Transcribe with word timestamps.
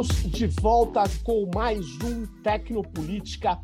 Estamos 0.00 0.30
de 0.30 0.46
volta 0.46 1.02
com 1.24 1.50
mais 1.52 1.84
um 2.04 2.24
Tecnopolítica 2.40 3.58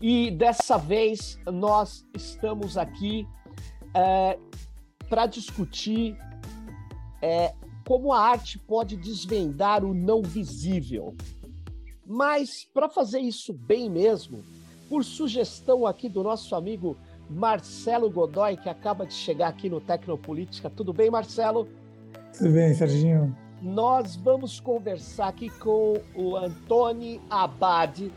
e 0.00 0.30
dessa 0.30 0.78
vez 0.78 1.38
nós 1.44 2.06
estamos 2.16 2.78
aqui 2.78 3.28
é, 3.92 4.38
para 5.10 5.26
discutir 5.26 6.16
é, 7.20 7.52
como 7.86 8.14
a 8.14 8.18
arte 8.18 8.58
pode 8.58 8.96
desvendar 8.96 9.84
o 9.84 9.92
não 9.92 10.22
visível. 10.22 11.14
Mas 12.06 12.64
para 12.72 12.88
fazer 12.88 13.20
isso 13.20 13.52
bem 13.52 13.90
mesmo, 13.90 14.42
por 14.88 15.04
sugestão 15.04 15.86
aqui 15.86 16.08
do 16.08 16.22
nosso 16.22 16.54
amigo 16.54 16.96
Marcelo 17.28 18.08
Godoy, 18.10 18.56
que 18.56 18.70
acaba 18.70 19.04
de 19.04 19.12
chegar 19.12 19.48
aqui 19.48 19.68
no 19.68 19.82
Tecnopolítica. 19.82 20.70
Tudo 20.70 20.94
bem, 20.94 21.10
Marcelo? 21.10 21.68
Tudo 22.32 22.52
bem, 22.52 22.72
Serginho. 22.72 23.43
Nós 23.64 24.14
vamos 24.14 24.60
conversar 24.60 25.28
aqui 25.28 25.48
com 25.48 25.94
o 26.14 26.36
Antoni 26.36 27.18
Abad, 27.30 28.12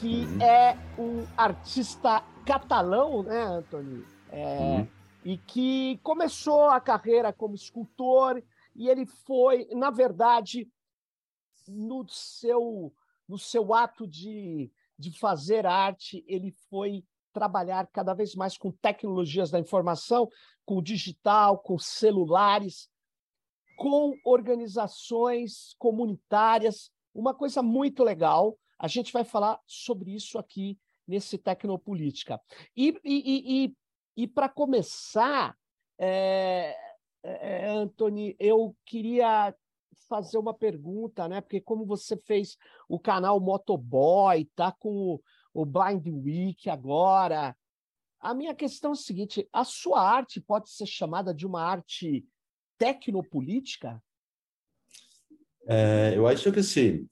que 0.00 0.24
uhum. 0.24 0.42
é 0.42 0.76
um 0.98 1.24
artista 1.36 2.24
catalão, 2.44 3.22
né, 3.22 3.40
Antoni? 3.40 4.04
É, 4.32 4.58
uhum. 4.58 4.88
E 5.24 5.38
que 5.38 6.00
começou 6.02 6.64
a 6.64 6.80
carreira 6.80 7.32
como 7.32 7.54
escultor 7.54 8.42
e 8.74 8.88
ele 8.88 9.06
foi, 9.06 9.68
na 9.76 9.90
verdade, 9.90 10.68
no 11.68 12.04
seu, 12.08 12.92
no 13.28 13.38
seu 13.38 13.72
ato 13.72 14.08
de, 14.08 14.72
de 14.98 15.16
fazer 15.16 15.66
arte, 15.66 16.24
ele 16.26 16.50
foi 16.68 17.04
trabalhar 17.32 17.86
cada 17.92 18.12
vez 18.12 18.34
mais 18.34 18.58
com 18.58 18.72
tecnologias 18.72 19.52
da 19.52 19.60
informação, 19.60 20.28
com 20.66 20.82
digital, 20.82 21.58
com 21.58 21.78
celulares, 21.78 22.90
com 23.78 24.18
organizações 24.24 25.76
comunitárias, 25.78 26.90
uma 27.14 27.32
coisa 27.32 27.62
muito 27.62 28.02
legal. 28.02 28.58
A 28.76 28.88
gente 28.88 29.12
vai 29.12 29.22
falar 29.22 29.60
sobre 29.64 30.12
isso 30.12 30.36
aqui 30.36 30.76
nesse 31.06 31.38
Tecnopolítica. 31.38 32.40
E, 32.76 32.88
e, 33.04 33.64
e, 33.64 33.76
e 34.16 34.26
para 34.26 34.48
começar, 34.48 35.56
é, 35.96 36.76
é, 37.22 37.68
Anthony, 37.68 38.34
eu 38.40 38.76
queria 38.84 39.54
fazer 40.08 40.38
uma 40.38 40.52
pergunta, 40.52 41.28
né? 41.28 41.40
Porque 41.40 41.60
como 41.60 41.86
você 41.86 42.16
fez 42.16 42.56
o 42.88 42.98
canal 42.98 43.38
Motoboy, 43.38 44.44
tá 44.56 44.72
com 44.72 45.20
o 45.54 45.64
Blind 45.64 46.04
Week 46.08 46.68
agora, 46.68 47.56
a 48.18 48.34
minha 48.34 48.56
questão 48.56 48.90
é 48.90 48.94
a 48.94 48.96
seguinte: 48.96 49.48
a 49.52 49.62
sua 49.62 50.00
arte 50.02 50.40
pode 50.40 50.68
ser 50.68 50.86
chamada 50.86 51.32
de 51.32 51.46
uma 51.46 51.62
arte 51.62 52.26
tecnopolítica? 52.78 54.02
É, 55.66 56.14
eu 56.16 56.26
acho 56.26 56.50
que 56.52 56.62
sim. 56.62 57.08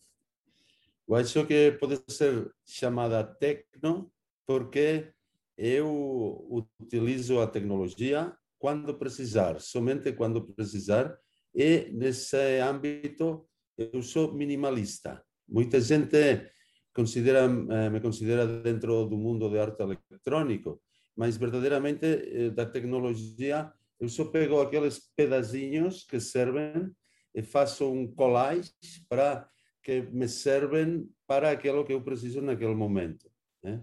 Eu 1.09 1.15
acho 1.15 1.47
que 1.47 1.73
pode 1.73 2.01
ser 2.09 2.51
chamada 2.65 3.23
tecno 3.23 4.11
porque 4.47 5.13
eu 5.57 6.67
utilizo 6.81 7.41
a 7.41 7.47
tecnologia 7.47 8.37
quando 8.59 8.95
precisar, 8.95 9.61
somente 9.61 10.13
quando 10.13 10.45
precisar, 10.55 11.17
e 11.55 11.91
nesse 11.93 12.61
âmbito 12.61 13.47
eu 13.77 14.03
sou 14.03 14.35
minimalista. 14.35 15.23
Muita 15.49 15.81
gente 15.81 16.51
considera, 16.93 17.45
eh, 17.45 17.91
me 17.91 18.01
considera 18.01 18.47
dentro 18.47 19.07
do 19.07 19.17
mundo 19.17 19.51
de 19.51 19.59
arte 19.59 19.83
eletrônico, 19.83 20.81
mas 21.15 21.37
verdadeiramente 21.37 22.07
eh, 22.07 22.51
da 22.51 22.67
tecnologia 22.67 23.73
eu 23.99 24.09
só 24.09 24.25
pego 24.27 24.61
aqueles 24.61 25.11
pedacinhos 25.17 26.05
que 26.05 26.21
servem 26.21 26.91
e 27.35 27.43
faço 27.43 27.91
um 27.91 28.07
collage 28.07 28.73
para 29.09 29.49
que 29.83 30.03
me 30.03 30.29
servem 30.29 31.09
para 31.27 31.51
aquilo 31.51 31.85
que 31.85 31.93
eu 31.93 32.03
preciso 32.03 32.41
naquele 32.41 32.75
momento. 32.75 33.31
Né? 33.63 33.83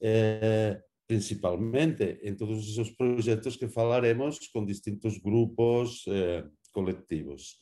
É, 0.00 0.82
principalmente 1.06 2.18
em 2.22 2.34
todos 2.34 2.78
os 2.78 2.90
projetos 2.90 3.56
que 3.56 3.68
falaremos 3.68 4.48
com 4.48 4.64
distintos 4.64 5.18
grupos 5.18 6.04
eh, 6.08 6.44
coletivos. 6.72 7.58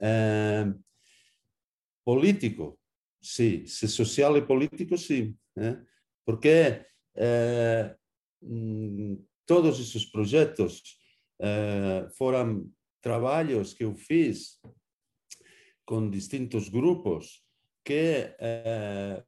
Eh, 0.00 0.74
político, 2.04 2.78
sim. 3.22 3.64
Se 3.64 3.86
social 3.86 4.36
e 4.36 4.42
político, 4.42 4.98
sim. 4.98 5.36
Né? 5.54 5.84
Porque 6.24 6.84
eh, 7.14 7.96
todos 9.46 9.80
esses 9.80 10.04
projetos 10.04 10.82
eh, 11.40 12.08
foram 12.16 12.70
trabalhos 13.00 13.74
que 13.74 13.84
eu 13.84 13.94
fiz 13.94 14.58
com 15.84 16.08
distintos 16.08 16.68
grupos 16.68 17.44
que 17.84 18.34
eh, 18.38 19.22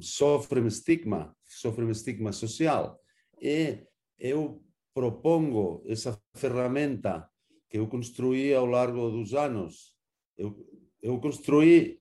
sofrem 0.00 0.66
estigma, 0.66 1.36
sofrem 1.44 1.90
estigma 1.90 2.32
social. 2.32 2.98
E 3.40 3.86
eu 4.18 4.62
propongo 4.94 5.82
essa 5.86 6.18
ferramenta 6.34 7.28
que 7.68 7.78
eu 7.78 7.86
construí 7.86 8.54
ao 8.54 8.66
largo 8.66 9.10
dos 9.10 9.34
anos. 9.34 9.94
Eu, 10.36 10.66
eu 11.02 11.18
construí, 11.20 12.00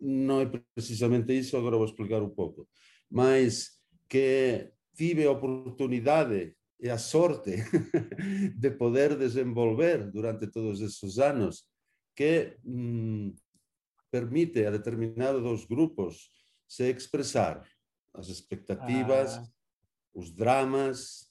não 0.00 0.40
é 0.40 0.46
precisamente 0.74 1.36
isso, 1.36 1.56
agora 1.56 1.76
vou 1.76 1.86
explicar 1.86 2.22
um 2.22 2.30
pouco, 2.30 2.68
mas 3.10 3.78
que 4.08 4.72
tive 4.94 5.26
a 5.26 5.30
oportunidade 5.30 6.56
e 6.80 6.88
a 6.88 6.98
sorte 6.98 7.56
de 8.56 8.70
poder 8.70 9.16
desenvolver 9.16 10.10
durante 10.10 10.46
todos 10.46 10.80
esses 10.80 11.18
anos 11.18 11.66
que 12.14 12.56
hum, 12.64 13.34
permite 14.10 14.64
a 14.64 14.70
determinados 14.70 15.64
grupos 15.66 16.30
se 16.66 16.88
expressar 16.90 17.66
as 18.14 18.28
expectativas, 18.28 19.38
ah. 19.38 19.44
os 20.14 20.30
dramas, 20.34 21.30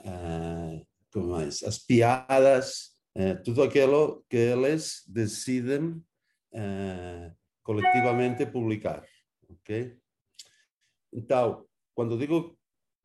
uh, 0.00 0.86
como 1.12 1.28
mais, 1.28 1.62
as 1.62 1.78
piadas, 1.78 2.96
uh, 3.16 3.42
tudo 3.44 3.62
aquilo 3.62 4.24
que 4.28 4.36
eles 4.36 5.04
decidem 5.06 6.02
uh, 6.52 7.36
coletivamente 7.62 8.46
publicar, 8.46 9.04
ok? 9.48 9.96
Então, 11.12 11.66
quando 11.94 12.18
digo 12.18 12.58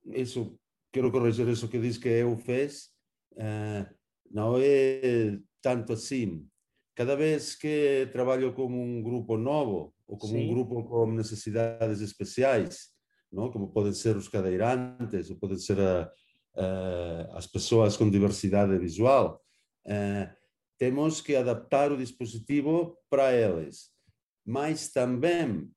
isso 0.05 0.57
quero 0.95 1.11
corrigir 1.11 1.45
isso 1.49 1.67
que 1.67 1.77
diz 1.77 1.97
que 1.97 2.07
eu 2.07 2.37
fez, 2.37 2.87
uh, 3.33 3.85
não 4.31 4.55
é 4.57 5.37
tanto 5.61 5.91
assim. 5.91 6.47
Cada 6.95 7.17
vez 7.17 7.53
que 7.53 8.07
trabalho 8.13 8.53
com 8.53 8.67
um 8.67 9.03
grupo 9.03 9.35
novo, 9.35 9.93
ou 10.07 10.17
com 10.17 10.27
Sim. 10.27 10.45
um 10.45 10.53
grupo 10.53 10.85
com 10.85 11.11
necessidades 11.11 11.99
especiais, 11.99 12.91
não? 13.29 13.51
como 13.51 13.73
podem 13.73 13.91
ser 13.91 14.15
os 14.15 14.29
cadeirantes, 14.29 15.29
ou 15.29 15.35
podem 15.35 15.57
ser 15.57 15.77
a, 15.81 16.09
a, 16.55 17.37
as 17.37 17.45
pessoas 17.45 17.97
com 17.97 18.09
diversidade 18.09 18.77
visual, 18.77 19.41
uh, 19.87 20.33
temos 20.77 21.19
que 21.19 21.35
adaptar 21.35 21.91
o 21.91 21.97
dispositivo 21.97 22.97
para 23.09 23.33
eles. 23.33 23.89
Mas 24.45 24.93
também, 24.93 25.69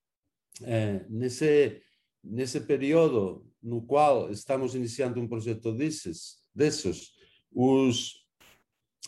uh, 0.60 1.06
nesse, 1.08 1.82
nesse 2.28 2.60
período 2.60 3.46
no 3.62 3.82
qual 3.82 4.30
estamos 4.30 4.74
iniciando 4.74 5.20
um 5.20 5.28
projeto 5.28 5.72
desses, 5.72 6.38
desses 6.54 7.12
os, 7.50 8.24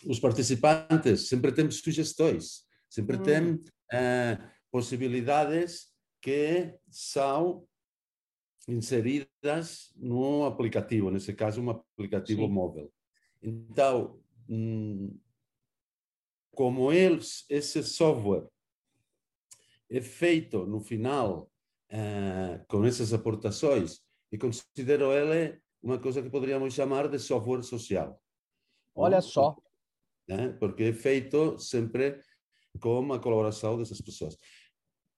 os 0.05 0.19
participantes 0.19 1.27
sempre 1.27 1.51
têm 1.51 1.69
sugestões, 1.69 2.65
sempre 2.89 3.17
hum. 3.17 3.23
têm 3.23 3.53
uh, 3.53 4.49
possibilidades 4.71 5.91
que 6.21 6.73
são 6.89 7.65
inseridas 8.67 9.91
no 9.95 10.45
aplicativo, 10.45 11.09
nesse 11.09 11.33
caso, 11.33 11.61
um 11.61 11.69
aplicativo 11.69 12.43
Sim. 12.43 12.51
móvel. 12.51 12.93
Então, 13.41 14.19
hum, 14.47 15.17
como 16.51 16.91
eles, 16.91 17.43
esse 17.49 17.83
software 17.83 18.47
é 19.89 19.99
feito 19.99 20.65
no 20.65 20.79
final 20.79 21.50
uh, 21.91 22.65
com 22.67 22.85
essas 22.85 23.13
aportações, 23.13 23.99
e 24.31 24.37
considero 24.37 25.11
ele 25.11 25.59
uma 25.83 25.99
coisa 25.99 26.21
que 26.21 26.29
poderíamos 26.29 26.73
chamar 26.73 27.07
de 27.07 27.19
software 27.19 27.63
social. 27.63 28.21
Olha 28.95 29.17
não? 29.17 29.21
só. 29.21 29.57
Né? 30.27 30.49
Porque 30.59 30.83
é 30.83 30.93
feito 30.93 31.57
sempre 31.57 32.19
com 32.79 33.11
a 33.11 33.19
colaboração 33.19 33.77
dessas 33.77 33.99
pessoas. 33.99 34.37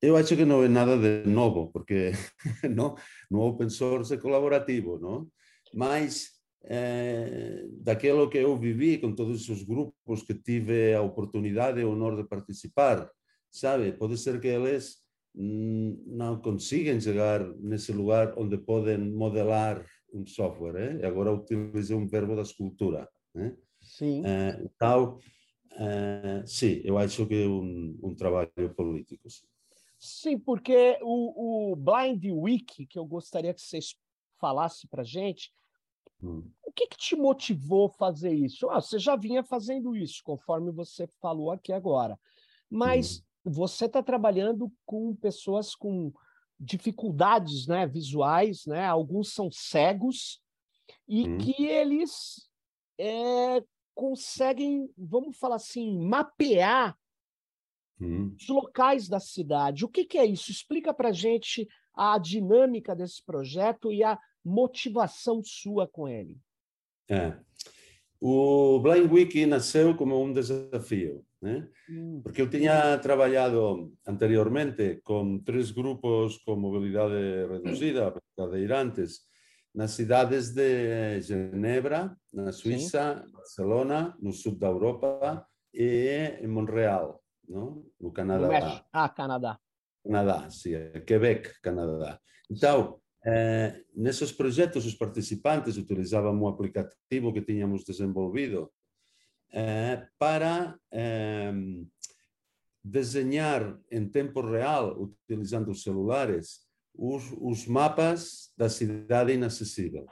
Eu 0.01 0.17
acho 0.17 0.35
que 0.35 0.45
não 0.45 0.63
é 0.63 0.67
nada 0.67 0.97
de 0.97 1.29
novo, 1.29 1.71
porque 1.71 2.11
não, 2.75 2.95
no 3.29 3.41
open 3.41 3.69
source 3.69 4.13
é 4.13 4.17
colaborativo, 4.17 4.99
não? 4.99 5.29
Mas 5.73 6.33
é, 6.65 7.65
daquilo 7.81 8.29
que 8.29 8.37
eu 8.37 8.57
vivi 8.57 8.97
com 8.97 9.13
todos 9.13 9.47
os 9.49 9.63
grupos 9.63 10.23
que 10.23 10.33
tive 10.33 10.93
a 10.93 11.01
oportunidade 11.01 11.79
e 11.79 11.83
o 11.83 11.91
honor 11.91 12.15
de 12.15 12.27
participar, 12.27 13.09
sabe? 13.51 13.91
Pode 13.93 14.17
ser 14.17 14.39
que 14.39 14.47
eles 14.47 15.02
não 15.35 16.39
conseguem 16.39 16.99
chegar 17.01 17.43
nesse 17.57 17.91
lugar 17.91 18.37
onde 18.37 18.57
podem 18.57 18.97
modelar 18.97 19.83
um 20.13 20.25
software. 20.27 20.99
Eh? 21.01 21.05
Agora 21.05 21.33
utilizei 21.33 21.95
um 21.95 22.07
verbo 22.07 22.35
da 22.35 22.43
escultura. 22.43 23.09
Eh? 23.35 23.55
Sim. 23.81 24.21
Uh, 24.21 24.63
então, 24.65 25.19
Uh, 25.73 26.45
sim, 26.45 26.81
eu 26.83 26.97
acho 26.97 27.25
que 27.25 27.43
é 27.43 27.47
um, 27.47 27.97
um 28.03 28.15
trabalho 28.15 28.51
político. 28.75 29.29
Sim, 29.29 29.47
sim 29.97 30.39
porque 30.39 30.99
o, 31.01 31.71
o, 31.71 31.75
Blind 31.75 32.23
Week, 32.25 32.85
que 32.85 32.99
eu 32.99 33.05
gostaria 33.05 33.53
que 33.53 33.61
vocês 33.61 33.95
falassem 34.39 34.87
para 34.89 35.01
a 35.01 35.05
gente, 35.05 35.51
hum. 36.21 36.47
o 36.63 36.71
que, 36.71 36.87
que, 36.87 36.97
te 36.97 37.15
motivou 37.15 37.87
a 37.87 37.89
fazer 37.89 38.33
isso? 38.33 38.69
Ah, 38.69 38.79
você 38.79 38.99
já 38.99 39.15
vinha 39.15 39.43
fazendo 39.43 39.95
isso, 39.95 40.21
conforme 40.23 40.71
você 40.71 41.07
falou 41.19 41.51
aqui 41.51 41.73
agora, 41.73 42.19
mas 42.69 43.17
hum. 43.17 43.23
Você 43.43 43.85
está 43.85 44.01
trabalhando 44.01 44.71
com 44.85 45.15
pessoas 45.15 45.75
com 45.75 46.11
dificuldades 46.59 47.67
né, 47.67 47.85
visuais, 47.85 48.65
né? 48.65 48.85
alguns 48.85 49.33
são 49.33 49.51
cegos, 49.51 50.41
e 51.07 51.27
hum. 51.27 51.37
que 51.37 51.65
eles 51.65 52.49
é, 52.97 53.63
conseguem, 53.93 54.89
vamos 54.97 55.37
falar 55.37 55.55
assim, 55.55 55.99
mapear 55.99 56.97
hum. 57.99 58.35
os 58.39 58.47
locais 58.47 59.07
da 59.09 59.19
cidade. 59.19 59.85
O 59.85 59.89
que, 59.89 60.05
que 60.05 60.17
é 60.17 60.25
isso? 60.25 60.51
Explica 60.51 60.93
para 60.93 61.11
gente 61.11 61.67
a 61.93 62.17
dinâmica 62.17 62.95
desse 62.95 63.23
projeto 63.23 63.91
e 63.91 64.03
a 64.03 64.17
motivação 64.43 65.41
sua 65.43 65.87
com 65.87 66.07
ele. 66.07 66.37
É. 67.09 67.37
O 68.25 68.79
Blind 68.79 69.11
Wiki 69.11 69.45
nasceu 69.45 69.97
como 69.97 70.23
um 70.23 70.31
desafio, 70.31 71.25
né? 71.41 71.67
Hum. 71.89 72.21
porque 72.23 72.41
eu 72.41 72.49
tinha 72.49 72.97
trabalhado 72.99 73.91
anteriormente 74.07 75.01
com 75.03 75.39
três 75.39 75.71
grupos 75.71 76.37
com 76.45 76.55
mobilidade 76.55 77.13
reduzida, 77.51 78.15
cadeirantes, 78.37 79.23
nas 79.75 79.91
cidades 79.91 80.53
de 80.53 81.19
Genebra, 81.19 82.15
na 82.31 82.53
Suíça, 82.53 83.25
Sim. 83.25 83.31
Barcelona, 83.33 84.15
no 84.21 84.31
sul 84.31 84.55
da 84.55 84.67
Europa 84.67 85.45
e 85.73 86.37
em 86.39 86.47
Montreal, 86.47 87.21
no, 87.45 87.91
no 87.99 88.09
Canadá. 88.13 88.85
Ah, 88.93 89.09
Canadá. 89.09 89.59
Canadá, 90.01 90.49
sim, 90.49 90.71
Quebec, 91.05 91.59
Canadá. 91.61 92.21
Então, 92.49 93.01
eh, 93.25 93.83
nesses 93.95 94.31
projetos, 94.31 94.85
os 94.85 94.95
participantes 94.95 95.77
utilizavam 95.77 96.33
um 96.33 96.47
aplicativo 96.47 97.31
que 97.31 97.41
tínhamos 97.41 97.83
desenvolvido 97.85 98.71
eh, 99.51 100.05
para 100.17 100.77
eh, 100.91 101.53
desenhar 102.83 103.79
em 103.89 104.09
tempo 104.09 104.41
real, 104.41 104.99
utilizando 105.01 105.71
os 105.71 105.83
celulares, 105.83 106.67
os, 106.93 107.23
os 107.39 107.65
mapas 107.65 108.51
da 108.57 108.67
cidade 108.67 109.33
inacessível. 109.33 110.05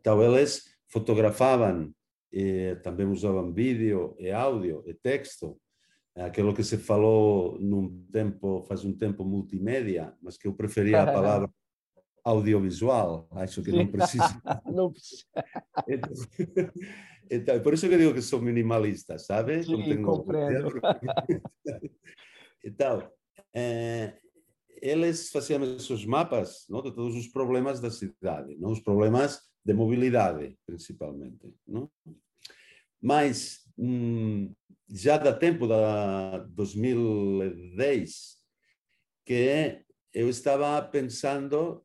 Então, 0.00 0.22
eles 0.22 0.64
fotografavam, 0.88 1.92
e 2.32 2.76
também 2.82 3.06
usavam 3.06 3.52
vídeo 3.52 4.16
e 4.18 4.30
áudio 4.30 4.82
e 4.86 4.94
texto, 4.94 5.60
aquilo 6.16 6.54
que 6.54 6.64
se 6.64 6.78
falou 6.78 7.58
num 7.60 8.06
tempo, 8.10 8.62
faz 8.62 8.84
um 8.84 8.96
tempo 8.96 9.24
multimédia, 9.24 10.14
mas 10.22 10.38
que 10.38 10.48
eu 10.48 10.54
preferia 10.54 11.02
a 11.02 11.06
palavra 11.12 11.50
audiovisual, 12.28 13.26
acho 13.32 13.62
que 13.62 13.72
não 13.72 13.86
precisa. 13.86 14.42
não 14.66 14.92
precisa. 14.92 15.24
Então, 15.88 16.12
então, 17.30 17.60
por 17.62 17.74
isso 17.74 17.88
que 17.88 17.96
digo 17.96 18.14
que 18.14 18.22
sou 18.22 18.40
minimalista, 18.40 19.18
sabe? 19.18 19.62
Sim, 19.62 20.02
compreendo. 20.02 20.68
então, 22.64 23.10
é, 23.54 24.18
eles 24.82 25.30
faziam 25.30 25.64
esses 25.64 26.04
mapas 26.04 26.66
não, 26.68 26.82
de 26.82 26.94
todos 26.94 27.16
os 27.16 27.28
problemas 27.28 27.80
da 27.80 27.90
cidade, 27.90 28.56
não? 28.58 28.72
os 28.72 28.80
problemas 28.80 29.40
de 29.64 29.72
mobilidade, 29.72 30.56
principalmente. 30.66 31.54
Não? 31.66 31.90
Mas 33.00 33.60
hum, 33.76 34.52
já 34.88 35.16
dá 35.16 35.32
tempo 35.32 35.66
da 35.66 36.38
2010 36.50 38.38
que 39.24 39.84
eu 40.12 40.28
estava 40.28 40.80
pensando 40.82 41.84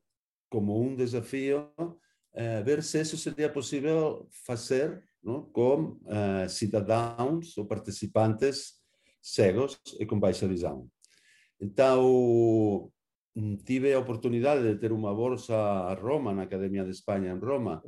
como 0.54 0.78
un 0.78 0.96
desafio 0.96 1.74
eh, 2.36 2.62
ver 2.64 2.84
se 2.84 3.02
isso 3.02 3.18
seria 3.18 3.52
possível 3.52 4.28
fazer 4.46 5.04
não? 5.24 5.50
com 5.52 6.00
eh, 6.06 6.48
cidadãos 6.48 7.58
ou 7.58 7.66
participantes 7.66 8.80
cegos 9.20 9.82
e 10.00 10.06
com 10.06 10.20
baixa 10.20 10.48
visão. 10.48 10.88
Então, 11.60 12.92
tive 13.66 13.94
a 13.94 14.00
oportunidade 14.00 14.62
de 14.62 14.80
ter 14.80 14.92
uma 14.92 15.12
bolsa 15.16 15.56
a 15.56 15.96
Roma, 15.96 16.32
na 16.34 16.44
Academia 16.44 16.84
de 16.84 16.92
Espanha, 16.92 17.32
em 17.32 17.40
Roma, 17.40 17.82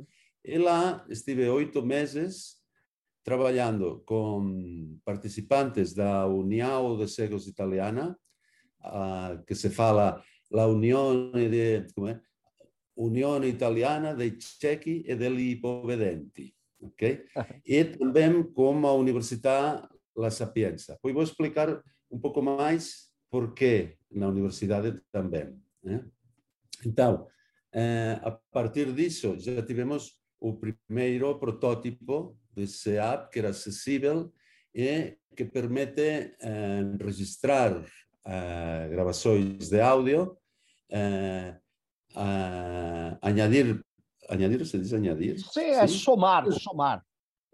e 0.44 0.58
lá 0.58 1.06
estive 1.08 1.48
oito 1.48 1.86
meses 1.86 2.56
trabalhando 3.22 4.02
com 4.04 4.98
participantes 5.04 5.94
da 5.94 6.26
União 6.26 6.96
de 6.96 7.06
Cegos 7.06 7.46
Italiana, 7.46 8.18
que 9.46 9.54
se 9.54 9.68
fala 9.70 10.22
la 10.50 10.66
Unione 10.66 11.48
de, 11.48 11.86
como 11.94 12.08
é? 12.08 12.20
Unione 12.96 13.48
Italiana 13.48 14.14
dei 14.14 14.36
Ciechi 14.38 15.02
e 15.06 15.14
degli 15.16 15.50
Ipovedenti, 15.50 16.54
ok? 16.80 17.24
E 17.64 17.84
também 17.84 18.42
com 18.52 18.86
a 18.86 18.92
Universidade 18.92 19.88
La 20.16 20.30
Sapienza. 20.30 20.98
Poi 21.02 21.12
vou 21.12 21.22
explicar 21.22 21.82
um 22.10 22.18
pouco 22.18 22.40
mais 22.40 23.10
porque 23.30 23.98
na 24.10 24.28
universidade 24.28 25.00
também. 25.12 25.60
Né? 25.82 26.04
Então, 26.84 27.26
eh, 27.72 28.18
a 28.22 28.30
partir 28.30 28.92
disso, 28.92 29.38
já 29.38 29.62
tivemos 29.62 30.18
o 30.40 30.54
primeiro 30.54 31.38
protótipo 31.38 32.38
desse 32.54 32.96
app 32.96 33.30
que 33.30 33.38
era 33.38 33.50
acessível 33.50 34.32
e 34.74 35.18
que 35.36 35.44
permite 35.44 36.34
eh, 36.40 36.82
registrar 37.02 37.84
eh, 38.24 38.88
gravações 38.90 39.68
de 39.68 39.80
áudio, 39.80 40.38
añadir, 43.20 43.84
añadir 44.28 44.66
se 44.66 44.78
diz 44.78 44.92
añadir? 44.92 45.38
Sim, 45.38 45.60
é 45.60 45.86
somar, 45.86 46.50
somar. 46.52 47.02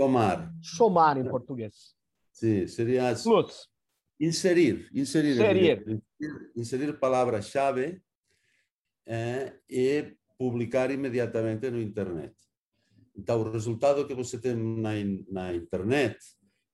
Somar. 0.00 0.52
Somar 0.62 1.18
em 1.18 1.24
português. 1.24 1.94
Sim, 2.32 2.66
seria... 2.66 3.14
Plus. 3.14 3.68
Inserir, 4.20 4.88
inserir, 4.94 5.32
inserir, 5.32 6.02
inserir 6.54 6.98
palavra-chave 7.00 8.00
é, 9.04 9.58
e 9.68 10.16
publicar 10.38 10.92
imediatamente 10.92 11.68
no 11.70 11.80
internet. 11.80 12.32
Então, 13.16 13.40
o 13.40 13.50
resultado 13.50 14.06
que 14.06 14.14
você 14.14 14.40
tem 14.40 14.54
na, 14.54 14.90
na 15.28 15.54
internet 15.54 16.18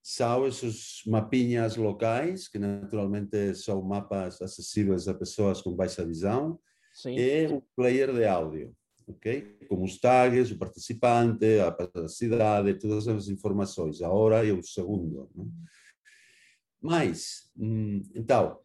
são 0.02 0.46
esses 0.46 1.02
mapinhas 1.06 1.76
locais, 1.76 2.48
que 2.48 2.58
naturalmente 2.58 3.54
são 3.54 3.82
mapas 3.82 4.40
acessíveis 4.42 5.08
a 5.08 5.14
pessoas 5.14 5.62
com 5.62 5.74
baixa 5.74 6.04
visão, 6.04 6.58
Sim. 6.98 7.14
e 7.16 7.46
o 7.46 7.62
player 7.76 8.12
de 8.12 8.24
áudio, 8.24 8.74
ok? 9.06 9.56
Com 9.68 9.84
os 9.84 10.00
tags, 10.00 10.50
o 10.50 10.58
participante, 10.58 11.46
a 11.60 12.08
cidade, 12.08 12.74
todas 12.74 13.06
as 13.06 13.28
informações, 13.28 14.02
a 14.02 14.10
hora 14.10 14.44
e 14.44 14.50
o 14.50 14.60
segundo. 14.64 15.30
Né? 15.32 15.44
Mas, 16.82 17.52
hum, 17.56 18.02
então, 18.16 18.58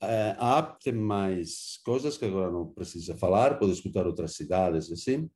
a 0.00 0.58
app 0.58 0.82
tem 0.82 0.92
mais 0.92 1.80
coisas 1.84 2.18
que 2.18 2.24
agora 2.24 2.50
não 2.50 2.66
precisa 2.66 3.16
falar, 3.16 3.60
pode 3.60 3.70
escutar 3.70 4.08
outras 4.08 4.34
cidades, 4.34 4.90
assim. 4.90 5.30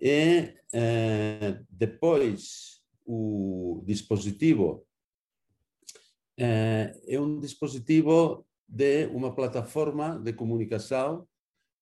E 0.00 0.54
eh, 0.72 1.60
depois, 1.68 2.80
o 3.04 3.84
dispositivo 3.86 4.86
eh, 6.38 6.98
é 7.06 7.20
um 7.20 7.38
dispositivo 7.38 8.46
de 8.66 9.06
uma 9.08 9.34
plataforma 9.34 10.18
de 10.18 10.32
comunicação 10.32 11.27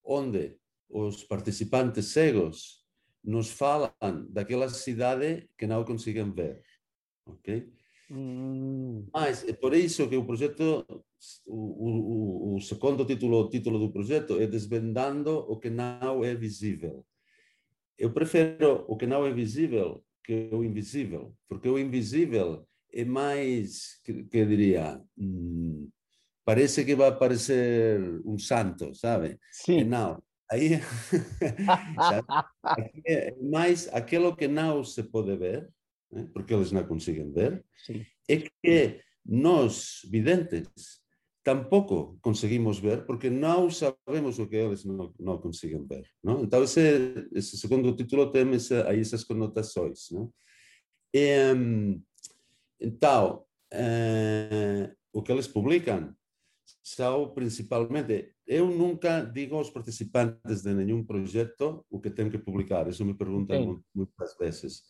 onde 0.06 0.58
os 0.88 1.24
participantes 1.24 2.12
cegos 2.14 2.86
nos 3.26 3.50
falan 3.50 4.30
daquela 4.30 4.70
cidade 4.70 5.50
que 5.58 5.66
non 5.66 5.82
consiguen 5.82 6.30
ver. 6.32 6.62
Ok? 7.26 7.66
Mm. 8.10 9.10
Mas 9.10 9.42
é 9.42 9.52
por 9.52 9.74
iso 9.74 10.06
que 10.06 10.14
o 10.14 10.24
proxecto, 10.24 10.86
o, 11.44 12.54
o, 12.54 12.54
o 12.54 12.60
segundo 12.62 13.02
título, 13.04 13.42
o 13.42 13.50
título 13.50 13.82
do 13.82 13.90
proxecto 13.90 14.38
é 14.38 14.46
Desvendando 14.46 15.42
o 15.50 15.58
que 15.58 15.70
não 15.70 16.22
é 16.22 16.34
visível. 16.34 17.04
Eu 17.98 18.12
prefiro 18.12 18.84
o 18.86 18.96
que 18.96 19.06
não 19.06 19.26
é 19.26 19.32
visível 19.32 20.04
que 20.22 20.48
o 20.52 20.62
invisível, 20.62 21.34
porque 21.48 21.68
o 21.68 21.78
invisível 21.78 22.66
é 22.92 23.04
mais, 23.04 24.00
que, 24.04 24.24
que 24.24 24.44
diria, 24.44 25.00
hum, 25.16 25.88
parece 26.46 26.84
que 26.84 26.94
vai 26.94 27.18
parecer 27.18 28.00
um 28.24 28.38
santo, 28.38 28.94
sabe? 28.94 29.38
Sim. 29.50 29.80
E 29.80 29.84
não. 29.84 30.22
Aí, 30.48 30.74
é 33.04 33.34
mais 33.42 33.88
aquilo 33.92 34.36
que 34.36 34.46
não 34.46 34.84
se 34.84 35.02
pode 35.02 35.36
ver, 35.36 35.68
né? 36.10 36.28
porque 36.32 36.54
eles 36.54 36.70
não 36.70 36.86
conseguem 36.86 37.32
ver, 37.32 37.64
Sim. 37.84 38.06
é 38.28 38.36
que 38.36 39.00
nós, 39.26 40.02
videntes, 40.08 41.02
tampouco 41.42 42.16
conseguimos 42.22 42.78
ver 42.78 43.04
porque 43.06 43.28
não 43.28 43.68
sabemos 43.68 44.38
o 44.38 44.46
que 44.46 44.54
eles 44.54 44.84
não, 44.84 45.12
não 45.18 45.38
conseguem 45.38 45.84
ver. 45.84 46.06
Não? 46.22 46.44
Então, 46.44 46.62
esse, 46.62 47.28
esse 47.34 47.58
segundo 47.58 47.94
título 47.96 48.30
tem 48.30 48.48
essa, 48.54 48.88
aí 48.88 49.00
essas 49.00 49.24
conotações. 49.24 50.10
Não? 50.12 50.32
E, 51.12 51.98
Então, 52.80 53.44
eh, 53.72 54.92
o 55.12 55.22
que 55.22 55.32
eles 55.32 55.48
publicam 55.48 56.14
são 56.86 57.34
principalmente. 57.34 58.32
Eu 58.46 58.70
nunca 58.70 59.20
digo 59.20 59.56
aos 59.56 59.70
participantes 59.70 60.62
de 60.62 60.72
nenhum 60.72 61.04
projeto 61.04 61.84
o 61.90 62.00
que 62.00 62.10
têm 62.10 62.30
que 62.30 62.38
publicar, 62.38 62.86
isso 62.86 63.04
me 63.04 63.12
perguntam 63.12 63.82
muitas 63.92 64.38
vezes. 64.38 64.82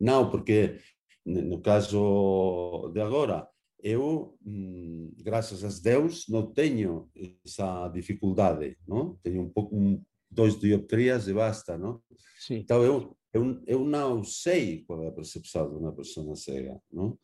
Não, 0.00 0.28
porque 0.28 0.80
no 1.24 1.62
caso 1.62 2.90
de 2.92 3.00
agora, 3.00 3.48
eu, 3.80 4.36
hum, 4.44 5.12
graças 5.18 5.62
a 5.62 5.80
Deus, 5.80 6.26
não 6.28 6.52
tenho 6.52 7.08
essa 7.44 7.86
dificuldade, 7.88 8.76
não? 8.86 9.14
Tenho 9.22 9.42
um 9.42 9.48
pouco, 9.48 9.76
um, 9.76 10.02
dois 10.28 10.58
dioptrias 10.58 11.28
e 11.28 11.34
basta, 11.34 11.78
não? 11.78 12.02
Sim. 12.40 12.56
Então, 12.56 12.82
eu, 12.82 13.16
eu, 13.32 13.62
eu 13.64 13.84
não 13.84 14.24
sei 14.24 14.82
qual 14.84 15.04
é 15.04 15.06
a 15.08 15.12
percepção 15.12 15.70
de 15.70 15.76
uma 15.76 15.92
pessoa 15.92 16.34
cega, 16.34 16.80
não? 16.92 17.16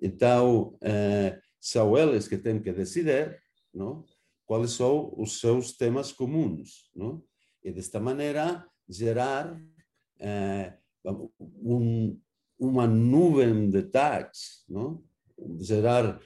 Então, 0.00 0.78
eh, 0.82 1.40
são 1.60 1.96
eles 1.98 2.28
que 2.28 2.38
têm 2.38 2.60
que 2.60 2.72
decidir, 2.72 3.42
não? 3.72 4.04
Quais 4.46 4.72
são 4.72 5.12
os 5.16 5.40
seus 5.40 5.72
temas 5.76 6.12
comuns, 6.12 6.90
não? 6.94 7.22
E 7.62 7.72
desta 7.72 8.00
maneira 8.00 8.66
gerar 8.88 9.58
eh, 10.18 10.76
um, 11.40 12.20
uma 12.58 12.86
nuvem 12.86 13.70
de 13.70 13.82
tags, 13.82 14.64
não? 14.68 15.02
gerar 15.60 16.20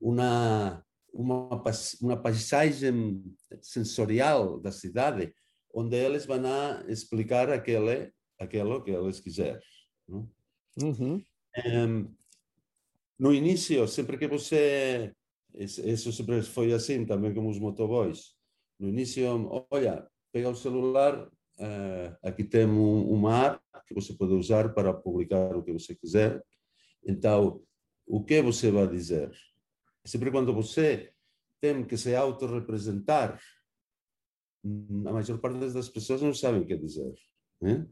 uma, 0.00 0.84
uma, 1.12 1.62
uma 2.00 2.16
paisagem 2.16 3.22
sensorial 3.60 4.60
da 4.60 4.70
cidade, 4.70 5.34
onde 5.72 5.96
eles 5.96 6.26
vão 6.26 6.40
explicar 6.88 7.50
aquele, 7.50 8.12
aquilo 8.38 8.82
que 8.82 8.90
eles 8.90 9.20
quiserem. 9.20 9.60
Uhum. 10.08 11.22
Um, 11.66 12.14
no 13.18 13.32
início, 13.32 13.86
sempre 13.88 14.18
que 14.18 14.28
você. 14.28 15.14
Isso 15.56 16.12
sempre 16.12 16.42
foi 16.42 16.72
assim, 16.72 17.06
também 17.06 17.32
como 17.32 17.48
os 17.48 17.58
motoboys. 17.58 18.34
No 18.78 18.88
início, 18.88 19.24
olha, 19.70 20.06
pega 20.30 20.50
o 20.50 20.54
celular, 20.54 21.26
uh, 21.26 22.16
aqui 22.22 22.46
um, 22.66 23.10
uma 23.10 23.46
app 23.46 23.60
que 23.86 23.94
você 23.94 24.12
pode 24.14 24.34
usar 24.34 24.74
para 24.74 24.92
publicar 24.92 25.56
o 25.56 25.62
que 25.62 25.72
você 25.72 25.94
quiser. 25.94 26.44
Então, 27.04 27.62
o 28.06 28.22
que 28.22 28.42
você 28.42 28.70
vai 28.70 28.86
dizer. 28.86 29.32
Sempre 30.04 30.30
quando 30.30 30.52
você 30.52 31.12
tem 31.60 31.84
que 31.84 31.96
se 31.96 32.14
autorrepresentar, 32.14 33.40
a 35.06 35.12
maior 35.12 35.38
parte 35.38 35.58
das 35.58 35.88
pessoas 35.88 36.20
não 36.20 36.34
sabem 36.34 36.60
o 36.60 36.66
que 36.66 36.76
dizer. 36.76 37.14
Né? 37.60 37.88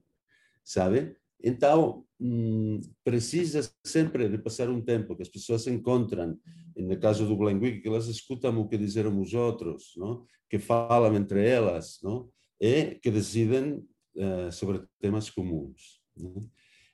Sabe? 0.62 1.16
Então, 1.42 2.04
hum, 2.20 2.80
precisa 3.02 3.70
sempre 3.84 4.28
de 4.28 4.38
passar 4.38 4.68
um 4.68 4.80
tempo 4.80 5.14
que 5.14 5.22
as 5.22 5.28
pessoas 5.28 5.62
se 5.62 5.70
encontram, 5.70 6.38
no 6.76 6.98
caso 6.98 7.26
do 7.26 7.36
Blind 7.36 7.80
que 7.80 7.88
elas 7.88 8.06
escutam 8.06 8.58
o 8.60 8.68
que 8.68 8.78
disseram 8.78 9.20
os 9.20 9.34
outros, 9.34 9.92
não? 9.96 10.26
que 10.48 10.58
falam 10.58 11.14
entre 11.16 11.46
elas, 11.46 11.98
não? 12.02 12.30
e 12.60 12.96
que 12.96 13.10
decidem 13.10 13.84
uh, 14.16 14.50
sobre 14.52 14.82
temas 15.00 15.28
comuns. 15.28 16.00
Não? 16.16 16.48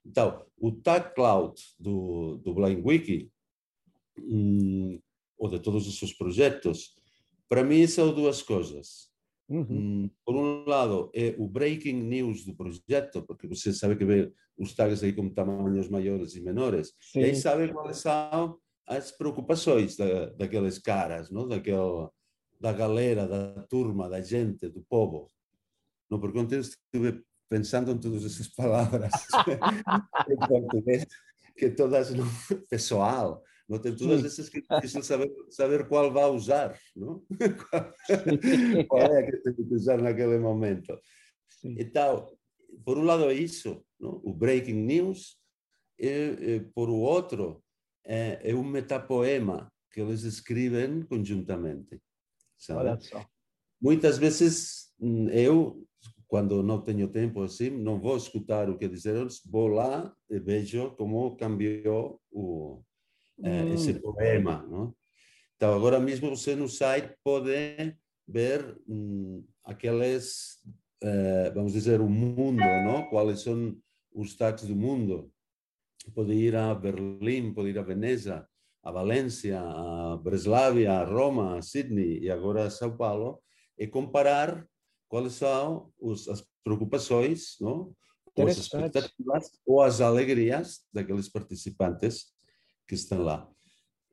Então, 0.05 0.47
o 0.57 0.73
Tag 0.73 1.15
Cloud 1.15 1.61
do, 1.79 2.39
do 2.39 2.55
Blind 2.55 2.85
Wiki, 2.85 3.31
hum, 4.19 5.01
ou 5.39 5.49
de 5.49 5.61
todos 5.61 5.87
os 5.87 5.99
seus 5.99 6.13
projetos, 6.13 6.95
para 7.49 7.65
mim 7.65 7.87
são 7.87 8.15
duas 8.15 8.43
coisas. 8.43 9.10
Uhum. 9.51 10.05
Mm, 10.05 10.11
por 10.25 10.37
um 10.37 10.65
lado, 10.65 11.11
é 11.13 11.35
o 11.37 11.49
breaking 11.49 12.05
news 12.05 12.45
do 12.45 12.55
projeto, 12.55 13.23
porque 13.23 13.49
você 13.49 13.73
sabe 13.73 13.97
que 13.97 14.05
vê 14.05 14.33
os 14.57 14.75
tags 14.75 15.03
aí 15.03 15.13
com 15.13 15.29
tamanhos 15.29 15.89
maiores 15.89 16.37
e 16.37 16.41
menores, 16.41 16.95
Sim. 17.01 17.21
e 17.21 17.25
aí 17.25 17.35
sabe 17.35 17.73
quais 17.73 17.97
são 17.97 18.57
as 18.87 19.11
preocupações 19.11 19.97
da, 19.97 20.27
daqueles 20.31 20.79
caras, 20.79 21.31
não? 21.33 21.49
Daquela, 21.49 22.13
da 22.61 22.73
galera, 22.73 23.27
da 23.27 23.63
turma, 23.65 24.09
da 24.09 24.21
gente, 24.21 24.69
do 24.69 24.83
povo. 24.89 25.29
Não, 26.09 26.21
porque 26.21 26.39
ontem 26.39 26.61
estive 26.61 27.25
pensando 27.49 27.91
em 27.91 27.99
todas 27.99 28.25
essas 28.25 28.49
palavras 28.49 29.13
em 30.31 30.37
português, 30.37 31.07
que 31.57 31.71
todas, 31.71 32.15
no? 32.15 32.25
pessoal, 32.71 33.43
não 33.71 33.79
tem 33.79 33.95
todas 33.95 34.25
essas 34.25 34.49
que 34.49 34.61
difícil 34.61 35.01
saber, 35.05 35.33
saber 35.49 35.87
qual 35.87 36.13
vai 36.13 36.29
usar, 36.29 36.77
não? 36.97 37.25
qual 38.89 39.01
é 39.01 39.21
a 39.21 39.31
que 39.31 39.37
tem 39.37 39.55
que 39.55 39.63
usar 39.73 40.03
naquele 40.03 40.39
momento. 40.41 40.99
Sim. 41.49 41.77
Então, 41.79 42.37
por 42.85 42.99
um 42.99 43.05
lado 43.05 43.31
é 43.31 43.35
isso, 43.35 43.81
não? 44.01 44.21
o 44.25 44.35
breaking 44.35 44.75
news, 44.75 45.39
e, 45.97 46.09
e 46.09 46.61
por 46.75 46.91
outro 46.91 47.63
é, 48.05 48.41
é 48.43 48.55
um 48.57 48.65
metapoema 48.65 49.73
que 49.93 50.01
eles 50.01 50.25
escrevem 50.25 51.03
conjuntamente. 51.03 52.03
Muitas 53.81 54.19
vezes 54.19 54.93
hum, 54.99 55.29
eu 55.29 55.87
quando 56.27 56.63
não 56.63 56.81
tenho 56.81 57.09
tempo 57.09 57.43
assim, 57.43 57.71
não 57.71 58.01
vou 58.01 58.17
escutar 58.17 58.71
o 58.71 58.79
que 58.79 58.89
disseram, 58.89 59.27
vou 59.47 59.67
lá 59.67 60.15
e 60.31 60.39
vejo 60.39 60.93
como 60.93 61.37
cambiou 61.37 62.21
o, 62.31 62.80
hum. 63.43 63.75
esse 63.75 63.95
poema. 63.95 64.67
Não? 64.69 64.95
Então, 65.57 65.75
agora 65.75 66.01
mesmo 66.01 66.35
você 66.35 66.55
no 66.55 66.69
site 66.69 67.15
pode 67.23 67.51
ver 68.27 68.79
hum, 68.89 69.45
aqueles, 69.65 70.59
eh, 71.03 71.51
vamos 71.55 71.73
dizer, 71.73 72.01
o 72.01 72.09
mundo, 72.09 72.61
não? 72.61 73.09
quais 73.11 73.41
são 73.41 73.77
os 74.15 74.37
tags 74.37 74.67
do 74.67 74.75
mundo. 74.75 75.31
Pode 76.15 76.33
ir 76.33 76.57
a 76.57 76.75
Berlim, 76.75 77.53
pode 77.53 77.71
ir 77.71 77.79
a 77.79 77.83
Veneza, 77.83 78.49
a 78.83 78.91
Valência, 78.91 79.61
a 79.61 80.17
Breslávia, 80.17 80.93
a 80.93 81.05
Roma, 81.05 81.59
a 81.59 81.63
Sydney 81.63 82.21
e 82.21 82.31
agora 82.31 82.65
a 82.65 82.71
São 82.71 82.97
Paulo, 82.97 83.43
e 83.79 83.87
comparar 83.87 84.67
quais 85.09 85.35
são 85.35 85.93
os, 85.99 86.29
as 86.29 86.43
preocupações, 86.65 87.57
não? 87.61 87.95
ou 88.37 88.47
as 88.47 88.57
expectativas 88.57 89.51
ou 89.67 89.83
as 89.83 90.01
alegrias 90.01 90.81
daqueles 90.93 91.29
participantes 91.29 92.33
que 92.91 92.97
estão 92.97 93.23
lá. 93.23 93.49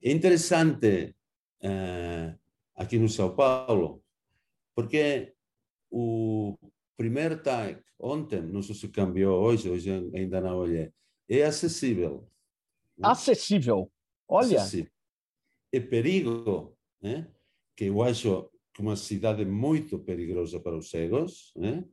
É 0.03 0.11
interessante 0.11 1.15
eh, 1.63 2.35
aqui 2.75 2.99
no 2.99 3.09
São 3.09 3.35
Paulo, 3.35 4.03
porque 4.75 5.33
o 5.89 6.55
primeiro 6.95 7.41
tag 7.41 7.81
ontem, 7.99 8.39
não 8.43 8.61
sei 8.61 8.75
se 8.75 8.87
cambiou 8.89 9.41
hoje, 9.41 9.67
hoje 9.67 9.89
ainda 10.13 10.39
não 10.39 10.59
olhei, 10.59 10.91
é 11.27 11.43
acessível. 11.43 12.29
Né? 12.95 13.07
Acessível, 13.07 13.91
olha. 14.27 14.61
Acessível. 14.61 14.91
É 15.73 15.79
perigo, 15.79 16.77
né? 17.01 17.27
que 17.75 17.85
eu 17.85 18.03
acho 18.03 18.47
uma 18.77 18.95
cidade 18.95 19.43
muito 19.43 19.97
perigosa 19.97 20.59
para 20.59 20.77
os 20.77 20.91
cegos, 20.91 21.51
né? 21.55 21.83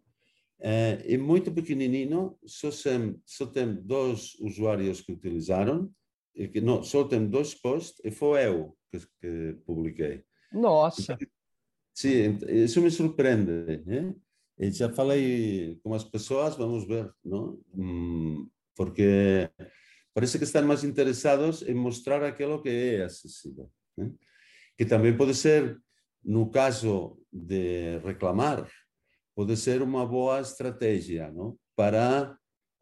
é 0.59 1.17
muito 1.17 1.51
pequenininho, 1.51 2.39
só 2.45 2.71
tem, 2.71 3.19
só 3.25 3.47
tem 3.47 3.75
dois 3.75 4.35
usuários 4.39 5.01
que 5.01 5.13
utilizaram, 5.13 5.87
que, 5.87 5.95
não, 6.63 6.83
só 6.83 7.05
tem 7.05 7.27
dois 7.27 7.55
posts, 7.55 8.01
e 8.05 8.11
foi 8.11 8.47
eu 8.47 8.77
que, 8.91 8.99
que 9.21 9.59
publiquei. 9.65 10.25
Nossa! 10.53 11.19
Sim, 11.95 12.39
isso 12.49 12.81
me 12.81 12.91
surpreende. 12.91 13.83
Né? 13.87 14.15
E 14.59 14.71
já 14.71 14.93
falei 14.93 15.79
com 15.83 15.95
as 15.95 16.05
pessoas, 16.05 16.57
vamos 16.57 16.87
ver, 16.87 17.13
não? 17.25 17.61
Hum, 17.75 18.49
porque 18.77 19.49
parece 20.13 20.39
que 20.39 20.45
estão 20.45 20.67
mais 20.67 20.85
interessados 20.85 21.63
em 21.63 21.75
mostrar 21.75 22.23
aquilo 22.25 22.63
que 22.63 22.69
é 22.69 23.05
acessível. 23.05 23.71
Né? 23.97 24.13
Que 24.77 24.85
também 24.85 25.17
pode 25.17 25.35
ser 25.35 25.81
no 26.25 26.51
caso 26.51 27.19
de 27.33 27.99
reclamar, 27.99 28.67
pode 29.35 29.57
ser 29.57 29.83
uma 29.83 30.07
boa 30.07 30.41
estratégia 30.41 31.31
não? 31.31 31.59
para, 31.77 32.37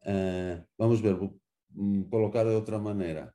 eh, 0.04 0.62
vamos 0.78 1.00
ver, 1.00 1.14
vou 1.14 1.37
mm, 1.75 2.04
colocar 2.04 2.44
de 2.44 2.50
outra 2.50 2.78
maneira. 2.78 3.35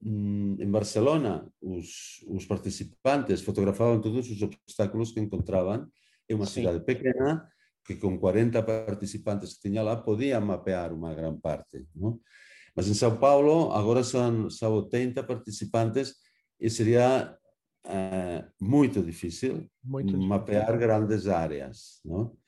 Mm, 0.00 0.56
en 0.64 0.72
Barcelona 0.72 1.44
os, 1.60 2.24
os 2.24 2.48
participantes 2.48 3.44
fotografaban 3.44 4.00
todos 4.00 4.32
os 4.32 4.40
obstáculos 4.40 5.12
que 5.12 5.20
encontraban 5.20 5.92
é 6.24 6.32
unha 6.32 6.48
sí. 6.48 6.64
cidade 6.64 6.80
pequena 6.80 7.44
que 7.84 8.00
con 8.00 8.16
40 8.16 8.64
participantes 8.64 9.60
que 9.60 9.68
tiña 9.68 9.84
lá 9.84 10.00
podía 10.00 10.40
mapear 10.40 10.96
unha 10.96 11.12
gran 11.12 11.36
parte. 11.36 11.84
no? 11.92 12.24
Mas 12.72 12.88
en 12.88 12.96
São 12.96 13.20
Paulo 13.20 13.76
agora 13.76 14.00
son 14.00 14.48
xa 14.48 14.72
80 14.72 15.20
participantes 15.28 16.16
e 16.56 16.72
sería 16.72 17.36
eh, 17.84 18.40
moito 18.56 19.04
difícil 19.04 19.68
moito 19.84 20.16
difícil. 20.16 20.32
mapear 20.32 20.80
grandes 20.80 21.28
áreas. 21.28 22.00
no? 22.08 22.40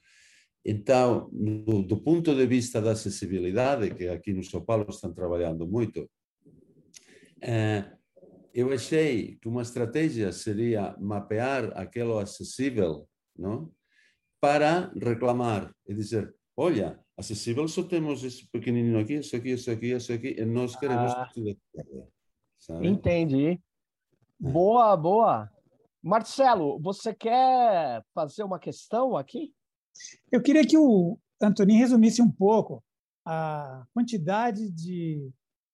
Então, 0.64 1.28
do, 1.32 1.82
do 1.82 2.00
punto 2.00 2.32
de 2.32 2.46
vista 2.46 2.80
da 2.80 2.92
accesibilidade, 2.96 3.92
que 3.92 4.08
aquí 4.08 4.32
no 4.32 4.40
São 4.40 4.64
Paulo 4.64 4.86
están 4.88 5.12
traballando 5.12 5.66
moito, 5.66 6.08
eu 8.54 8.72
achei 8.72 9.36
que 9.36 9.48
uma 9.48 9.62
estratégia 9.62 10.30
seria 10.32 10.96
mapear 10.98 11.76
aquilo 11.76 12.18
acessível 12.18 13.08
não? 13.36 13.72
para 14.40 14.92
reclamar 14.94 15.74
e 15.86 15.94
dizer, 15.94 16.34
olha, 16.56 17.00
acessível 17.16 17.66
só 17.68 17.82
temos 17.82 18.24
esse 18.24 18.46
pequenininho 18.50 18.98
aqui, 18.98 19.14
isso 19.14 19.34
aqui, 19.36 19.50
isso 19.52 19.70
aqui, 19.70 19.92
isso 19.92 20.12
aqui, 20.12 20.36
e 20.38 20.44
nós 20.44 20.76
queremos 20.76 21.12
ah. 21.12 21.30
sabe? 22.58 22.88
Entendi. 22.88 23.60
Boa, 24.38 24.96
boa. 24.96 25.50
Marcelo, 26.02 26.80
você 26.80 27.14
quer 27.14 28.02
fazer 28.12 28.42
uma 28.42 28.58
questão 28.58 29.16
aqui? 29.16 29.54
Eu 30.30 30.42
queria 30.42 30.66
que 30.66 30.76
o 30.76 31.16
Antônio 31.40 31.78
resumisse 31.78 32.20
um 32.20 32.30
pouco 32.30 32.82
a 33.24 33.84
quantidade 33.94 34.68
de 34.70 35.30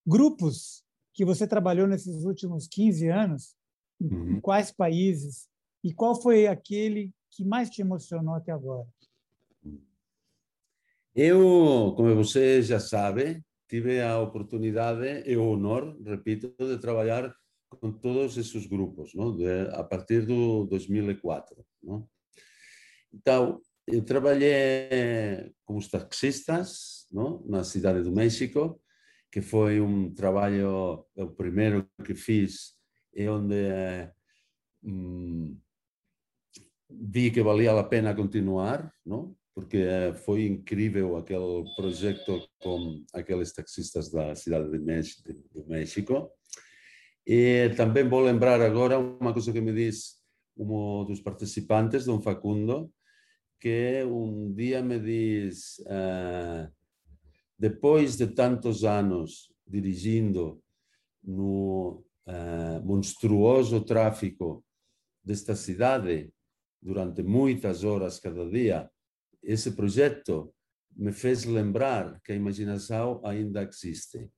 grupos 0.07 0.85
que 1.19 1.25
você 1.25 1.49
trabalhou 1.49 1.89
nesses 1.89 2.23
últimos 2.25 2.69
15 2.69 3.09
anos, 3.09 3.57
uhum. 4.01 4.37
em 4.37 4.41
quais 4.41 4.71
países, 4.71 5.49
e 5.83 5.93
qual 5.93 6.15
foi 6.15 6.47
aquele 6.47 7.11
que 7.33 7.45
mais 7.45 7.69
te 7.69 7.83
emocionou 7.83 8.37
até 8.37 8.53
agora? 8.53 8.87
Eu, 11.17 11.93
como 11.97 12.15
você 12.15 12.63
já 12.63 12.79
sabe, 12.79 13.43
tive 13.69 14.01
a 14.01 14.21
oportunidade 14.21 15.29
e 15.29 15.37
o 15.37 15.51
honor, 15.51 16.01
repito, 16.07 16.55
de 16.57 16.79
trabalhar 16.79 17.35
com 17.81 17.91
todos 17.91 18.39
esses 18.39 18.65
grupos, 18.67 19.13
não? 19.13 19.37
De, 19.37 19.69
a 19.73 19.83
partir 19.83 20.25
do 20.25 20.67
2004. 20.67 21.67
Não? 21.83 22.09
Então, 23.13 23.61
eu 23.89 24.05
trabalhei 24.05 25.53
com 25.65 25.77
os 25.79 25.89
taxistas 25.89 27.09
não? 27.11 27.45
na 27.45 27.65
cidade 27.65 28.03
do 28.03 28.13
México, 28.13 28.81
que 29.31 29.43
foi 29.43 29.81
um 29.81 30.13
trabalho, 30.15 31.07
é 31.17 31.23
o 31.23 31.31
primeiro 31.31 31.89
que 32.05 32.15
fiz, 32.15 32.75
e 33.15 33.29
onde 33.29 33.55
hum, 34.83 35.59
vi 36.91 37.31
que 37.31 37.43
valia 37.43 37.79
a 37.79 37.85
pena 37.85 38.15
continuar, 38.15 38.93
não? 39.05 39.37
porque 39.59 39.85
foi 40.25 40.47
incrível 40.47 41.17
aquele 41.17 41.65
projeto 41.75 42.49
com 42.63 43.05
aqueles 43.13 43.53
taxistas 43.53 44.09
da 44.09 44.33
cidade 44.37 44.71
de 44.71 44.79
México, 44.79 45.33
do 45.53 45.67
México. 45.67 46.31
E 47.27 47.69
também 47.77 48.09
vou 48.09 48.21
lembrar 48.21 48.61
agora 48.61 49.01
uma 49.01 49.33
coisa 49.33 49.53
que 49.53 49.61
me 49.61 49.73
disse 49.73 50.15
um 50.57 51.05
dos 51.05 51.21
participantes, 51.21 52.05
Dom 52.05 52.21
Facundo, 52.21 52.89
que 53.61 54.05
um 54.05 54.55
dia 54.55 54.81
me 54.81 55.01
diz, 55.01 55.81
uh, 55.81 56.73
depois 57.59 58.17
de 58.17 58.29
tantos 58.29 58.85
anos 58.85 59.53
dirigindo 59.67 60.63
no 61.23 62.05
uh, 62.27 62.85
monstruoso 62.85 63.81
tráfico 63.81 64.65
desta 65.23 65.57
cidade, 65.57 66.33
durante 66.81 67.23
muitas 67.23 67.83
horas 67.83 68.21
cada 68.21 68.49
dia, 68.49 68.89
esse 69.43 69.73
projeto 69.73 70.55
me 70.97 71.13
fez 71.13 71.45
lembrar 71.45 72.21
que 72.23 72.33
a 72.33 72.37
imaginação 72.37 73.21
ainda 73.25 73.63
existe. 73.63 74.31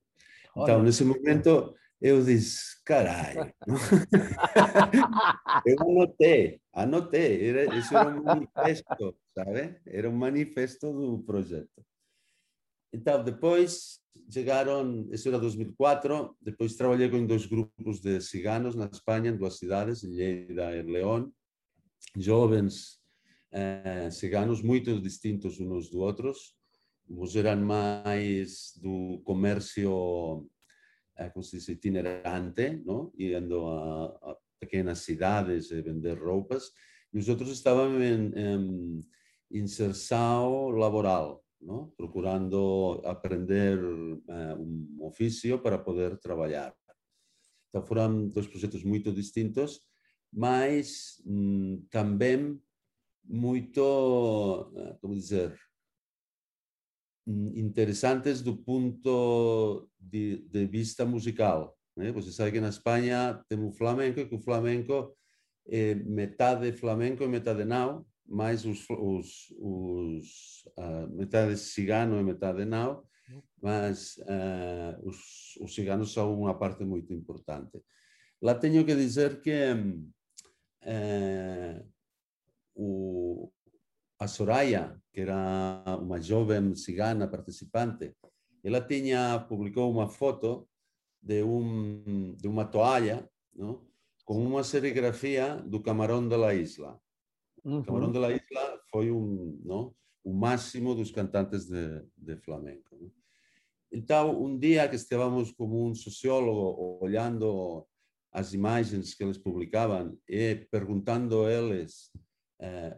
Então, 0.57 0.83
nesse 0.83 1.05
momento, 1.05 1.75
eu 2.01 2.25
disse, 2.25 2.83
caralho. 2.85 3.53
eu 5.67 5.81
anotei, 5.81 6.61
anotei. 6.73 7.49
Era, 7.49 7.77
isso 7.77 7.97
era 7.97 8.09
um 8.09 8.23
manifesto, 8.23 9.17
sabe? 9.35 9.81
Era 9.87 10.09
um 10.09 10.17
manifesto 10.17 10.93
do 10.93 11.23
projeto. 11.23 11.85
Então, 12.93 13.23
depois 13.23 14.01
chegaram, 14.29 15.09
isso 15.13 15.29
era 15.29 15.39
2004, 15.39 16.37
depois 16.41 16.77
trabalhei 16.77 17.09
com 17.09 17.25
dois 17.27 17.47
grupos 17.47 18.01
de 18.01 18.21
ciganos 18.21 18.75
na 18.75 18.87
Espanha, 18.87 19.31
em 19.31 19.37
duas 19.37 19.59
cidades, 19.59 20.03
Lleida 20.03 20.77
e 20.77 20.83
León, 20.83 21.31
jovens 22.17 23.01
eh, 23.53 24.11
ciganos 24.11 24.63
muito 24.63 25.01
distintos 25.01 25.61
uns 25.61 25.91
dos 25.91 25.95
outros, 25.95 26.57
uns 27.09 27.35
eram 27.35 27.65
mais 27.65 28.73
do 28.81 29.21
comércio 29.25 30.49
eh, 31.17 31.31
como 31.31 31.43
se 31.43 31.59
dice, 31.59 31.73
itinerante, 31.73 32.83
¿no? 32.85 33.13
yendo 33.19 33.67
a, 33.67 34.07
a, 34.23 34.37
pequenas 34.59 35.01
cidades 35.01 35.73
a 35.73 35.81
vender 35.81 36.19
roupas, 36.19 36.73
e 37.13 37.19
os 37.19 37.29
outros 37.29 37.51
estavam 37.51 38.01
em, 38.03 38.33
em 38.35 39.05
inserção 39.51 40.71
laboral, 40.71 41.45
¿no? 41.61 41.93
procurando 41.97 43.03
aprender 43.05 43.79
eh, 43.79 44.55
un 44.59 44.97
oficio 45.01 45.63
para 45.63 45.79
poder 45.79 46.19
trabajar. 46.19 46.75
Então 47.69 47.87
foram 47.87 48.29
dois 48.29 48.47
projetos 48.47 48.83
muito 48.83 49.13
distintos, 49.13 49.81
mas 50.33 51.23
hum, 51.25 51.75
mm, 51.75 51.87
também 51.91 52.61
muito, 53.25 54.73
eh, 54.77 54.97
como 55.01 55.15
dizer, 55.15 55.57
mm, 57.27 57.59
interessantes 57.59 58.43
do 58.43 58.57
ponto 58.57 59.89
de, 59.99 60.39
de 60.49 60.67
vista 60.67 61.05
musical. 61.05 61.77
¿eh? 61.97 62.05
Né? 62.05 62.13
Você 62.13 62.33
sabe 62.33 62.53
que 62.53 62.61
na 62.61 62.71
Espanha 62.71 63.45
temos 63.49 63.75
o 63.75 63.77
flamenco, 63.77 64.27
que 64.27 64.35
o 64.35 64.41
flamenco 64.41 65.17
é 65.67 65.95
metade 65.95 66.73
flamenco 66.73 67.23
e 67.23 67.29
metade 67.29 67.65
não, 67.65 68.05
mais 68.31 68.65
os, 68.65 68.89
os, 68.89 69.53
os 69.59 70.65
uh, 70.79 71.09
metade 71.11 71.57
cigano 71.57 72.19
e 72.21 72.23
metade 72.23 72.65
não, 72.65 73.05
mas 73.61 74.17
uh, 74.19 74.97
os, 75.03 75.57
os 75.61 75.75
ciganos 75.75 76.13
são 76.13 76.41
uma 76.41 76.57
parte 76.57 76.85
muito 76.85 77.13
importante. 77.13 77.83
Lá 78.41 78.55
tenho 78.55 78.87
que 78.87 78.95
dizer 78.95 79.41
que 79.41 79.73
uh, 80.85 81.89
o, 82.75 83.53
a 84.19 84.29
Soraya, 84.29 84.97
que 85.13 85.23
era 85.23 85.85
uma 86.01 86.21
jovem 86.21 86.75
cigana 86.77 87.27
participante, 87.27 88.15
ela 88.63 88.81
tinha 88.81 89.41
publicou 89.49 89.91
uma 89.91 90.09
foto 90.09 90.69
de 91.21 91.43
um 91.43 92.35
de 92.37 92.47
uma 92.47 92.65
toalha, 92.65 93.29
não? 93.55 93.87
com 94.25 94.39
uma 94.47 94.63
serigrafia 94.63 95.57
do 95.57 95.83
Camarão 95.83 96.27
de 96.29 96.37
la 96.37 96.55
Isla. 96.55 97.01
Uhum. 97.65 97.83
Camarão 97.83 98.13
de 98.13 98.19
la 98.19 98.33
Isla 98.33 98.81
foi 98.91 99.11
um, 99.11 99.61
não? 99.65 99.95
o 100.25 100.33
máximo 100.33 100.95
dos 100.95 101.11
cantantes 101.11 101.67
de, 101.67 102.05
de 102.17 102.37
flamenco. 102.37 102.97
Não? 102.99 103.11
Então, 103.93 104.43
um 104.43 104.59
dia 104.59 104.89
que 104.89 104.97
estávamos 104.97 105.51
como 105.53 105.89
um 105.89 105.95
sociólogo 105.95 106.99
olhando 107.03 107.87
as 108.33 108.55
imagens 108.55 109.15
que 109.15 109.25
eles 109.25 109.39
publicavam 109.39 110.17
e 110.29 110.55
perguntando 110.71 111.45
a 111.45 111.53
eles 111.53 112.13
eh, 112.61 112.97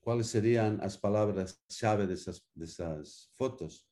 quais 0.00 0.28
seriam 0.28 0.78
as 0.80 0.96
palavras-chave 0.96 2.06
dessas, 2.06 2.42
dessas 2.56 3.28
fotos. 3.36 3.84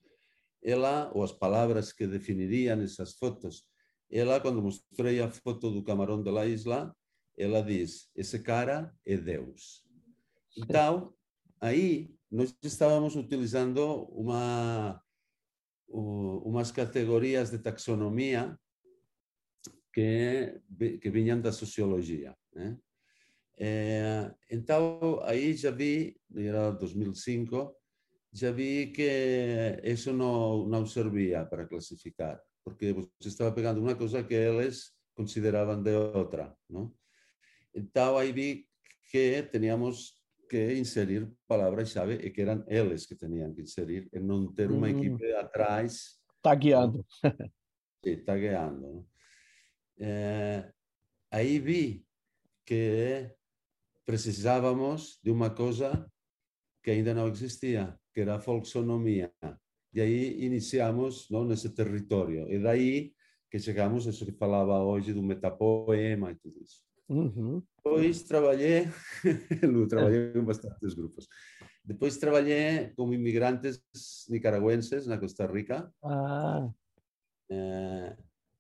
Ela, 0.62 1.10
ou 1.14 1.22
as 1.22 1.32
palavras 1.32 1.92
que 1.92 2.06
definiriam 2.06 2.80
essas 2.80 3.14
fotos, 3.14 3.64
ela, 4.10 4.40
quando 4.40 4.62
mostrei 4.62 5.20
a 5.20 5.30
foto 5.30 5.70
do 5.70 5.84
camarão 5.84 6.22
da 6.22 6.46
isla, 6.46 6.96
ela 7.36 7.62
diz: 7.62 8.10
esse 8.16 8.38
cara 8.38 8.92
é 9.04 9.16
Deus. 9.16 9.86
Então, 10.58 11.14
aí 11.60 12.10
nós 12.30 12.54
estávamos 12.62 13.14
utilizando 13.14 14.04
uma, 14.10 15.00
umas 15.88 16.72
categorias 16.72 17.50
de 17.50 17.58
taxonomia 17.58 18.58
que, 19.92 20.60
que 21.00 21.10
vinham 21.10 21.40
da 21.40 21.52
sociologia. 21.52 22.36
Né? 22.52 22.76
É, 23.56 24.34
então, 24.50 25.20
aí 25.22 25.54
já 25.54 25.70
vi, 25.70 26.20
era 26.34 26.72
2005, 26.72 27.74
já 28.32 28.50
vi 28.50 28.88
que 28.88 29.80
isso 29.84 30.12
não, 30.12 30.66
não 30.66 30.84
servia 30.84 31.44
para 31.46 31.66
classificar, 31.66 32.40
porque 32.64 32.92
você 32.92 33.28
estava 33.28 33.52
pegando 33.52 33.80
uma 33.80 33.94
coisa 33.94 34.24
que 34.24 34.34
eles 34.34 34.92
consideravam 35.14 35.82
de 35.82 35.94
outra. 35.94 36.54
Não? 36.68 36.92
Então, 37.72 38.16
aí 38.16 38.32
vi 38.32 38.68
que 39.10 39.42
teníamos 39.44 40.17
que 40.48 40.74
inserir 40.74 41.30
palavras-chave 41.46 42.14
e 42.14 42.30
que 42.30 42.40
eram 42.40 42.64
eles 42.66 43.06
que 43.06 43.14
tinham 43.14 43.52
que 43.54 43.62
inserir, 43.62 44.08
e 44.12 44.18
não 44.18 44.52
ter 44.52 44.70
uma 44.70 44.86
hum. 44.86 44.90
equipe 44.90 45.32
atrás. 45.34 46.18
Tagueando. 46.42 47.04
Sim, 48.04 48.16
tagueando. 48.24 49.06
É, 49.98 50.72
aí 51.30 51.58
vi 51.58 52.04
que 52.64 53.30
precisávamos 54.04 55.18
de 55.22 55.30
uma 55.30 55.50
coisa 55.50 56.10
que 56.82 56.90
ainda 56.90 57.12
não 57.12 57.28
existia, 57.28 57.98
que 58.14 58.20
era 58.20 58.36
a 58.36 58.40
folksonomia. 58.40 59.32
E 59.92 60.00
aí 60.00 60.44
iniciamos 60.44 61.28
não, 61.30 61.44
nesse 61.44 61.70
território. 61.70 62.50
E 62.50 62.58
daí 62.58 63.12
que 63.50 63.58
chegamos 63.58 64.06
a 64.06 64.10
isso 64.10 64.24
que 64.24 64.32
falava 64.32 64.82
hoje 64.82 65.12
do 65.12 65.22
metapoema 65.22 66.30
e 66.30 66.36
tudo 66.36 66.62
isso. 66.62 66.87
Uhum. 67.08 67.62
Depois 67.76 68.22
trabalhei, 68.22 68.86
trabalhei 69.88 70.32
com 70.32 70.44
bastantes 70.44 70.94
grupos. 70.94 71.26
Depois 71.82 72.18
trabalhei 72.18 72.92
com 72.94 73.12
imigrantes 73.14 73.82
nicaragüenses 74.28 75.06
na 75.06 75.16
Costa 75.16 75.46
Rica. 75.46 75.90
Ah. 76.04 76.68
Eh, 77.50 78.16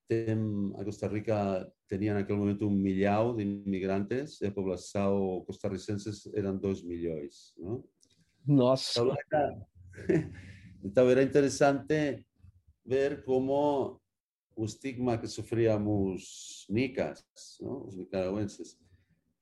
tem, 0.08 0.72
a 0.78 0.84
Costa 0.84 1.06
Rica 1.08 1.70
tenia 1.86 2.14
naquele 2.14 2.38
momento 2.38 2.66
um 2.66 2.70
milhão 2.70 3.36
de 3.36 3.42
imigrantes 3.42 4.40
e 4.40 4.46
a 4.46 4.50
população 4.50 5.44
costarricense 5.46 6.10
eram 6.34 6.56
dois 6.56 6.82
milhões. 6.82 7.52
Não? 7.58 7.84
Nossa! 8.46 9.00
Então 9.00 9.14
era, 9.30 9.60
então 10.82 11.10
era 11.10 11.22
interessante 11.22 12.24
ver 12.86 13.22
como 13.24 14.00
o 14.58 14.64
estigma 14.64 15.16
que 15.16 15.28
sofríamos 15.28 16.66
nicas, 16.68 17.24
não? 17.60 17.86
os 17.86 17.96
nicaragüenses, 17.96 18.76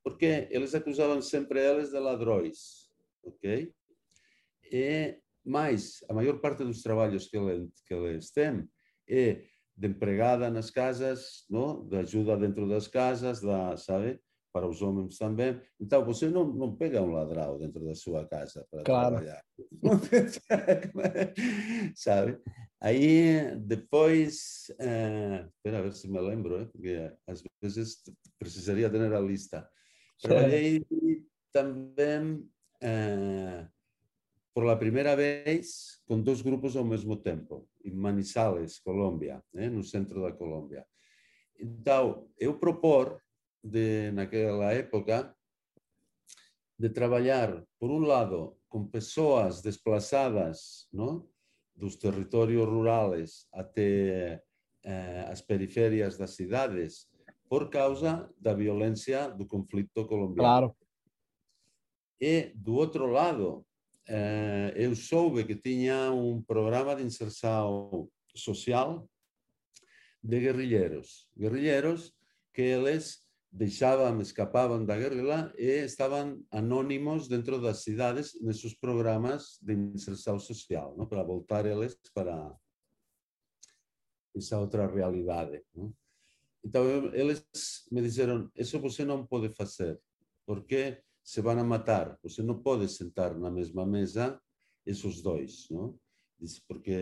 porque 0.03 0.47
eles 0.51 0.75
acusavam 0.75 1.19
sempre 1.23 1.59
eles 1.59 1.89
de 1.89 1.97
ladrões, 1.97 2.87
ok? 3.23 3.73
E 4.71 5.19
mais, 5.43 6.05
a 6.07 6.13
maior 6.13 6.39
parte 6.39 6.63
dos 6.63 6.83
trabalhos 6.83 7.27
que, 7.27 7.35
ele, 7.35 7.67
que 7.87 7.95
eles 7.95 8.29
têm 8.29 8.69
é 9.09 9.43
de 9.75 9.87
empregada 9.87 10.51
nas 10.51 10.69
casas, 10.69 11.45
não? 11.49 11.83
de 11.87 11.97
ajuda 11.97 12.37
dentro 12.37 12.69
das 12.69 12.87
casas, 12.87 13.41
da, 13.41 13.75
sabe? 13.75 14.21
para 14.53 14.67
os 14.67 14.81
homens 14.81 15.17
também. 15.17 15.59
Então, 15.79 16.03
você 16.05 16.29
não, 16.29 16.45
não 16.45 16.75
pega 16.75 17.01
um 17.01 17.11
ladrão 17.11 17.57
dentro 17.57 17.83
da 17.85 17.93
sua 17.93 18.25
casa 18.27 18.65
para 18.71 18.83
claro. 18.83 19.17
trabalhar. 19.17 19.43
Sabe? 21.95 22.39
Aí, 22.79 23.55
depois, 23.57 24.71
uh, 24.79 25.47
espera 25.47 25.81
ver 25.81 25.93
se 25.93 26.07
me 26.07 26.19
lembro, 26.19 26.59
hein? 26.59 26.69
porque 26.71 27.11
às 27.25 27.43
vezes 27.61 28.03
precisaria 28.37 28.89
ter 28.89 29.13
a 29.13 29.19
lista. 29.19 29.67
Trabalhei 30.21 30.85
também 31.51 32.35
uh, 32.83 33.67
por 34.53 34.69
a 34.69 34.75
primeira 34.75 35.15
vez 35.15 36.01
com 36.05 36.21
dois 36.21 36.41
grupos 36.41 36.75
ao 36.75 36.83
mesmo 36.83 37.15
tempo, 37.15 37.67
em 37.83 37.91
Manizales, 37.91 38.79
Colômbia, 38.79 39.43
né? 39.51 39.69
no 39.69 39.83
centro 39.83 40.21
da 40.21 40.31
Colômbia. 40.31 40.85
Então, 41.59 42.29
eu 42.37 42.59
propor 42.59 43.19
de, 43.63 44.11
naquela 44.11 44.71
época 44.71 45.35
de 46.77 46.89
trabalhar, 46.89 47.65
por 47.79 47.89
um 47.89 47.99
lado, 47.99 48.55
com 48.69 48.85
pessoas 48.85 49.63
desplaçadas 49.63 50.87
não? 50.93 51.27
Dos 51.77 51.95
territórios 51.95 52.67
rurais 52.67 53.47
até 53.53 54.41
eh, 54.83 55.25
as 55.29 55.41
periférias 55.41 56.17
das 56.17 56.31
cidades, 56.31 57.07
por 57.47 57.69
causa 57.69 58.29
da 58.39 58.53
violência 58.53 59.29
do 59.29 59.45
conflito 59.45 60.05
colombiano. 60.05 60.35
Claro. 60.35 60.77
E, 62.19 62.51
do 62.55 62.73
outro 62.73 63.05
lado, 63.05 63.65
eh, 64.07 64.73
eu 64.75 64.95
soube 64.95 65.45
que 65.45 65.55
tinha 65.55 66.11
um 66.11 66.41
programa 66.41 66.95
de 66.95 67.03
inserção 67.03 68.09
social 68.35 69.07
de 70.23 70.39
guerrilheiros. 70.39 71.29
Guerrilheiros 71.37 72.11
que 72.53 72.63
eles 72.63 73.23
deixaban, 73.51 74.19
escapaban 74.21 74.85
da 74.85 74.97
guerrilla 74.97 75.53
e 75.57 75.83
estaban 75.85 76.45
anónimos 76.51 77.27
dentro 77.27 77.59
das 77.59 77.83
cidades 77.83 78.39
nesos 78.41 78.75
programas 78.75 79.57
de 79.61 79.73
inserção 79.73 80.39
social, 80.39 80.95
¿no? 80.97 81.07
para 81.07 81.23
voltar 81.23 81.65
eles 81.65 81.97
para 82.13 82.53
esa 84.35 84.59
outra 84.59 84.87
realidade. 84.87 85.65
¿no? 85.73 85.95
Então, 86.63 86.83
eles 87.13 87.47
me 87.91 88.01
disseram, 88.01 88.51
isso 88.55 88.79
você 88.79 89.05
não 89.05 89.25
pode 89.25 89.49
fazer, 89.55 89.99
porque 90.45 91.01
se 91.23 91.41
vão 91.41 91.57
a 91.59 91.63
matar, 91.63 92.17
você 92.21 92.41
não 92.41 92.61
pode 92.61 92.87
sentar 92.89 93.37
na 93.37 93.49
mesma 93.49 93.85
mesa 93.85 94.41
esses 94.85 95.21
dois, 95.21 95.67
porque 96.67 96.97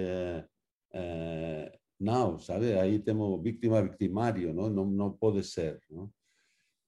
eh, 0.94 1.80
não, 2.00 2.40
sabe, 2.40 2.74
aí 2.74 3.00
temos 3.00 3.42
vítima 3.42 3.82
victimário, 3.82 4.54
não, 4.54 4.70
não, 4.70 4.86
não 4.86 5.12
pode 5.12 5.44
ser, 5.44 5.80
não? 5.90 6.12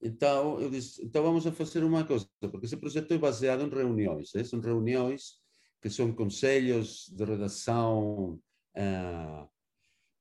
Então, 0.01 0.59
eu 0.61 0.69
disse, 0.69 1.03
então 1.03 1.23
vamos 1.23 1.47
a 1.47 1.51
fazer 1.51 1.83
uma 1.83 2.05
coisa, 2.05 2.27
porque 2.39 2.65
esse 2.65 2.77
projeto 2.77 3.11
é 3.13 3.17
baseado 3.17 3.63
em 3.63 3.69
reuniões, 3.69 4.33
é? 4.35 4.43
são 4.43 4.59
reuniões 4.59 5.39
que 5.81 5.89
são 5.89 6.13
conselhos 6.13 7.11
de 7.15 7.23
redação, 7.23 8.39
eh, 8.75 9.47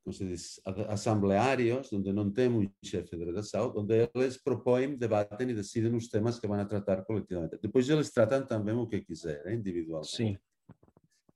como 0.03 0.15
se 0.15 0.25
diz, 0.25 0.61
assembleários, 0.89 1.93
onde 1.93 2.13
não 2.13 2.31
tem 2.31 2.49
um 2.49 2.71
chefe 2.83 3.17
de 3.17 3.25
redação, 3.25 3.73
onde 3.77 4.09
eles 4.15 4.37
propõem, 4.37 4.97
debatem 4.97 5.51
e 5.51 5.55
decidem 5.55 5.95
os 5.95 6.09
temas 6.09 6.39
que 6.39 6.47
vão 6.47 6.59
a 6.59 6.65
tratar 6.65 7.05
coletivamente. 7.05 7.59
Depois 7.61 7.89
eles 7.89 8.11
tratam 8.11 8.47
também 8.47 8.75
o 8.75 8.87
que 8.87 9.01
quiserem, 9.01 9.57
individualmente. 9.57 10.15
Sim. 10.15 10.39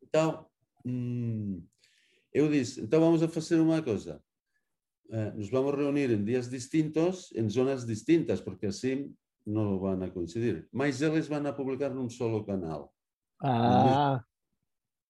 Então, 0.03 0.47
hum, 0.85 1.63
eu 2.33 2.49
disse, 2.49 2.81
então 2.81 3.01
vamos 3.01 3.23
a 3.23 3.29
fazer 3.29 3.59
uma 3.59 3.83
coisa. 3.83 4.23
Eh, 5.13 5.33
nos 5.33 5.51
vamos 5.51 5.75
reunir 5.75 6.11
em 6.11 6.23
dias 6.23 6.49
distintos, 6.49 7.33
em 7.35 7.49
zonas 7.49 7.85
distintas, 7.85 8.41
porque 8.41 8.67
assim 8.67 9.15
não 9.45 9.79
vão 9.79 10.01
a 10.03 10.11
coincidir. 10.11 10.69
Mas 10.73 11.03
eles 11.03 11.27
vão 11.27 11.45
a 11.47 11.53
publicar 11.53 11.91
num 11.91 12.09
solo 12.09 12.45
canal. 12.45 12.95
Ah. 13.43 14.23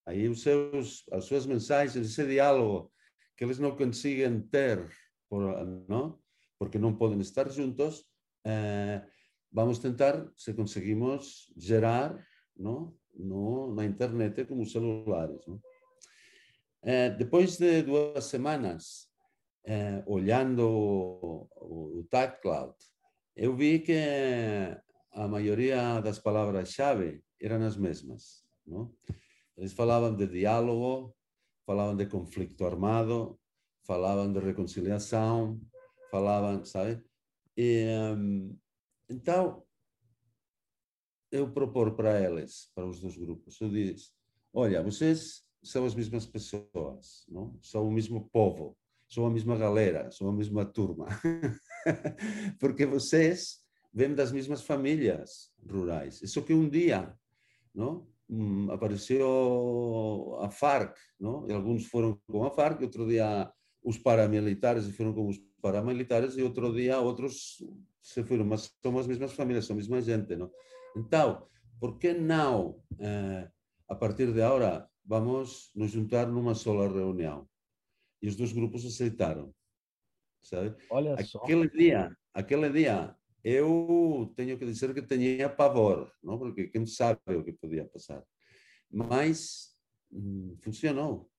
Aí 0.06 0.28
os 0.28 0.42
seus, 0.42 1.04
as 1.12 1.24
suas 1.24 1.46
mensagens, 1.46 1.94
esse 2.06 2.26
diálogo 2.26 2.90
que 3.36 3.44
eles 3.44 3.58
não 3.58 3.76
conseguem 3.76 4.40
ter, 4.40 4.90
por, 5.28 5.42
não? 5.88 6.18
porque 6.58 6.78
não 6.78 6.94
podem 6.94 7.20
estar 7.20 7.48
juntos, 7.50 8.04
eh, 8.44 9.02
vamos 9.52 9.78
tentar, 9.78 10.30
se 10.36 10.54
conseguimos, 10.54 11.52
gerar 11.56 12.18
não? 12.60 12.94
No, 13.14 13.74
na 13.74 13.84
internet 13.84 14.44
com 14.44 14.60
os 14.60 14.70
celulares. 14.72 15.40
Não? 15.46 15.60
Eh, 16.82 17.10
depois 17.10 17.56
de 17.58 17.82
duas 17.82 18.24
semanas, 18.24 19.09
eh, 19.64 20.02
olhando 20.06 20.68
o, 20.68 21.48
o 22.00 22.04
TagCloud, 22.10 22.74
eu 23.36 23.56
vi 23.56 23.80
que 23.80 23.98
a 25.12 25.26
maioria 25.26 26.00
das 26.00 26.18
palavras-chave 26.18 27.22
eram 27.40 27.64
as 27.64 27.76
mesmas. 27.76 28.44
Não? 28.66 28.94
Eles 29.56 29.72
falavam 29.72 30.14
de 30.14 30.26
diálogo, 30.26 31.14
falavam 31.66 31.96
de 31.96 32.06
conflito 32.06 32.64
armado, 32.64 33.38
falavam 33.84 34.32
de 34.32 34.40
reconciliação, 34.40 35.60
falavam, 36.10 36.64
sabe? 36.64 37.02
E, 37.56 37.86
um, 38.16 38.56
então, 39.08 39.64
eu 41.30 41.50
propor 41.52 41.94
para 41.94 42.20
eles, 42.20 42.70
para 42.74 42.86
os 42.86 43.00
dois 43.00 43.16
grupos, 43.16 43.60
eu 43.60 43.68
disse, 43.68 44.10
olha, 44.52 44.82
vocês 44.82 45.44
são 45.62 45.84
as 45.84 45.94
mesmas 45.94 46.26
pessoas, 46.26 47.24
não? 47.28 47.58
são 47.62 47.86
o 47.86 47.92
mesmo 47.92 48.28
povo, 48.30 48.76
são 49.10 49.26
a 49.26 49.30
mesma 49.30 49.56
galera, 49.56 50.10
são 50.10 50.28
a 50.28 50.32
mesma 50.32 50.64
turma. 50.64 51.06
Porque 52.58 52.86
vocês 52.86 53.60
vêm 53.92 54.14
das 54.14 54.30
mesmas 54.30 54.62
famílias 54.62 55.52
rurais. 55.68 56.22
Isso 56.22 56.42
que 56.42 56.54
um 56.54 56.68
dia 56.68 57.12
não? 57.74 58.06
Hum, 58.28 58.70
apareceu 58.70 60.38
a 60.40 60.50
FARC, 60.50 60.96
não? 61.18 61.48
E 61.48 61.52
alguns 61.52 61.86
foram 61.86 62.20
com 62.28 62.44
a 62.44 62.50
FARC, 62.50 62.82
outro 62.82 63.08
dia 63.08 63.50
os 63.82 63.98
paramilitares 63.98 64.88
foram 64.96 65.12
com 65.12 65.26
os 65.28 65.38
paramilitares 65.60 66.36
e 66.36 66.42
outro 66.42 66.72
dia 66.72 67.00
outros 67.00 67.62
se 68.00 68.22
foram, 68.22 68.44
mas 68.44 68.72
são 68.80 68.96
as 68.98 69.06
mesmas 69.06 69.32
famílias, 69.32 69.66
são 69.66 69.74
a 69.74 69.78
mesma 69.78 70.00
gente, 70.00 70.36
não? 70.36 70.50
Então, 70.96 71.46
por 71.80 71.98
que 71.98 72.12
não, 72.12 72.80
eh, 72.98 73.48
a 73.88 73.94
partir 73.94 74.32
de 74.32 74.42
agora, 74.42 74.88
vamos 75.04 75.70
nos 75.74 75.90
juntar 75.90 76.26
numa 76.26 76.54
só 76.54 76.72
reunião? 76.86 77.48
E 78.22 78.28
os 78.28 78.36
dois 78.36 78.52
grupos 78.52 78.84
aceitaram. 78.84 79.52
Sabe? 80.42 80.76
Olha 80.90 81.14
aquele 81.14 81.68
só. 81.68 81.76
dia, 81.76 82.16
aquele 82.34 82.70
dia, 82.70 83.14
eu 83.44 84.32
tenho 84.36 84.58
que 84.58 84.64
dizer 84.64 84.94
que 84.94 85.02
tinha 85.02 85.48
pavor, 85.48 86.10
não? 86.22 86.38
Porque 86.38 86.68
quem 86.68 86.86
sabe 86.86 87.20
o 87.28 87.44
que 87.44 87.52
podia 87.52 87.84
passar. 87.86 88.22
Mas 88.90 89.74
hum, 90.10 90.56
funcionou. 90.62 91.30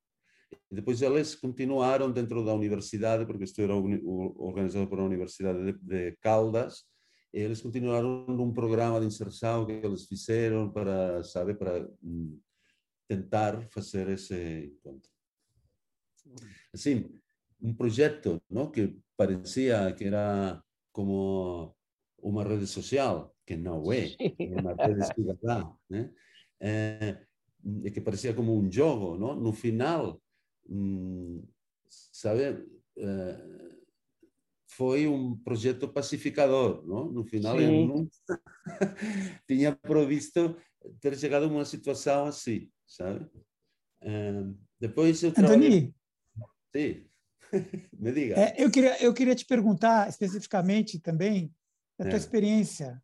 Depois 0.69 1.01
eles 1.01 1.35
continuaram 1.35 2.11
dentro 2.11 2.43
da 2.43 2.53
universidade, 2.53 3.25
porque 3.25 3.45
isto 3.45 3.61
era 3.61 3.73
organizado 3.75 4.93
uma 4.93 5.03
universidade 5.03 5.63
de, 5.63 5.79
de 5.79 6.17
Caldas, 6.17 6.85
eles 7.33 7.61
continuaram 7.61 8.25
num 8.27 8.53
programa 8.53 8.99
de 8.99 9.05
inserção 9.05 9.65
que 9.65 9.71
eles 9.71 10.05
fizeram 10.05 10.69
para, 10.69 11.23
sabe, 11.23 11.53
para 11.53 11.89
hum, 12.03 12.37
tentar 13.07 13.61
fazer 13.69 14.09
esse 14.09 14.65
encontro 14.65 15.10
assim, 16.73 17.09
um 17.61 17.73
projeto 17.73 18.41
¿no? 18.49 18.71
que 18.71 18.97
parecia 19.15 19.93
que 19.93 20.05
era 20.05 20.63
como 20.91 21.75
uma 22.17 22.43
rede 22.43 22.67
social, 22.67 23.35
que 23.45 23.55
não 23.55 23.91
é, 23.91 24.15
é 24.19 24.55
uma 24.55 24.73
rede 24.73 25.05
cidadã, 25.05 25.71
né? 25.89 26.11
É, 26.59 27.25
que 27.91 28.01
parecia 28.01 28.33
como 28.33 28.57
um 28.57 28.71
jogo, 28.71 29.17
não? 29.17 29.35
No 29.35 29.53
final, 29.53 30.21
hum, 30.69 31.43
sabe, 31.87 32.65
é, 32.97 33.71
foi 34.67 35.07
um 35.07 35.35
projeto 35.37 35.87
pacificador, 35.87 36.85
não? 36.85 37.11
No 37.11 37.23
final, 37.23 37.57
Sim. 37.57 37.63
eu 37.63 37.87
nunca 37.87 38.11
tinha 39.47 39.75
previsto 39.75 40.55
ter 40.99 41.17
chegado 41.17 41.43
a 41.43 41.47
uma 41.47 41.65
situação 41.65 42.25
assim, 42.25 42.69
sabe? 42.87 43.27
É, 44.01 44.43
depois 44.79 45.21
eu 45.23 45.31
trabalhei... 45.31 45.93
Sim, 46.75 47.05
me 47.99 48.11
diga. 48.11 48.35
É, 48.39 48.55
eu, 48.57 48.71
queria, 48.71 49.01
eu 49.03 49.13
queria 49.13 49.35
te 49.35 49.45
perguntar 49.45 50.09
especificamente 50.09 50.99
também 50.99 51.53
da 51.97 52.05
tua 52.05 52.15
é. 52.15 52.17
experiência 52.17 53.01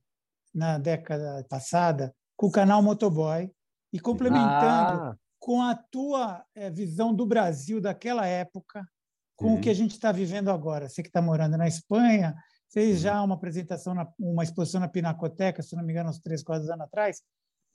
na 0.53 0.77
década 0.77 1.45
passada 1.49 2.15
com 2.35 2.47
o 2.47 2.51
canal 2.51 2.81
Motoboy 2.81 3.51
e 3.91 3.99
complementando 3.99 5.01
ah. 5.01 5.17
com 5.39 5.61
a 5.61 5.75
tua 5.75 6.45
é, 6.55 6.69
visão 6.69 7.13
do 7.13 7.25
Brasil 7.25 7.81
daquela 7.81 8.25
época, 8.25 8.87
com 9.35 9.47
uhum. 9.47 9.55
o 9.55 9.61
que 9.61 9.69
a 9.69 9.73
gente 9.73 9.91
está 9.91 10.11
vivendo 10.11 10.49
agora. 10.49 10.87
Você 10.87 11.01
que 11.01 11.09
está 11.09 11.21
morando 11.21 11.57
na 11.57 11.67
Espanha, 11.67 12.35
fez 12.71 12.97
uhum. 12.97 13.01
já 13.01 13.21
uma 13.21 13.35
apresentação, 13.35 13.93
na, 13.93 14.07
uma 14.19 14.43
exposição 14.43 14.79
na 14.79 14.87
Pinacoteca, 14.87 15.61
se 15.61 15.75
não 15.75 15.83
me 15.83 15.91
engano, 15.91 16.09
uns 16.09 16.19
três, 16.19 16.43
quatro 16.43 16.71
anos 16.71 16.85
atrás. 16.85 17.21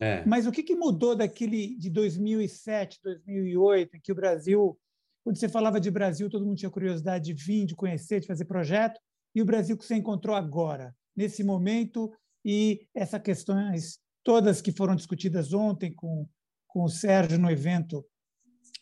É. 0.00 0.24
Mas 0.24 0.46
o 0.46 0.52
que, 0.52 0.62
que 0.62 0.74
mudou 0.74 1.14
daquele 1.14 1.76
de 1.76 1.88
2007, 1.90 2.98
2008, 3.02 3.96
em 3.96 4.00
que 4.00 4.12
o 4.12 4.16
Brasil, 4.16 4.78
quando 5.24 5.38
você 5.38 5.48
falava 5.48 5.80
de 5.80 5.90
Brasil, 5.90 6.28
todo 6.28 6.44
mundo 6.44 6.58
tinha 6.58 6.70
curiosidade 6.70 7.24
de 7.24 7.32
vir, 7.32 7.66
de 7.66 7.76
conhecer, 7.76 8.20
de 8.20 8.26
fazer 8.26 8.44
projeto, 8.44 9.00
e 9.34 9.40
o 9.40 9.44
Brasil 9.44 9.76
que 9.76 9.84
você 9.84 9.94
encontrou 9.94 10.34
agora, 10.34 10.94
nesse 11.16 11.44
momento, 11.44 12.12
e 12.44 12.86
essas 12.94 13.22
questões 13.22 14.00
todas 14.24 14.60
que 14.60 14.72
foram 14.72 14.94
discutidas 14.94 15.52
ontem 15.52 15.92
com, 15.92 16.28
com 16.66 16.84
o 16.84 16.88
Sérgio 16.88 17.38
no 17.38 17.50
evento 17.50 18.04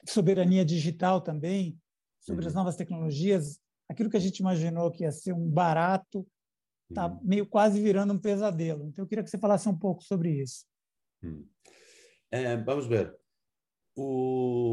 soberania 0.09 0.65
digital 0.65 1.21
também, 1.21 1.79
sobre 2.21 2.43
uhum. 2.43 2.49
as 2.49 2.55
novas 2.55 2.77
tecnologias, 2.77 3.59
aquilo 3.89 4.11
que 4.11 4.17
a 4.17 4.21
gente 4.21 4.39
imaginou 4.39 4.91
que 4.91 5.05
ia 5.05 5.13
ser 5.13 5.33
um 5.33 5.49
barato, 5.49 6.27
está 6.89 7.07
uhum. 7.07 7.21
meio 7.23 7.47
quase 7.47 7.81
virando 7.81 8.13
um 8.13 8.19
pesadelo. 8.19 8.87
Então, 8.87 9.05
eu 9.05 9.09
queria 9.09 9.23
que 9.25 9.31
você 9.31 9.39
falasse 9.39 9.69
um 9.69 9.77
pouco 9.77 10.03
sobre 10.03 10.43
isso. 10.43 10.65
Uhum. 11.23 11.47
É, 12.31 12.57
vamos 12.57 12.87
ver. 12.87 13.15
O, 13.97 14.70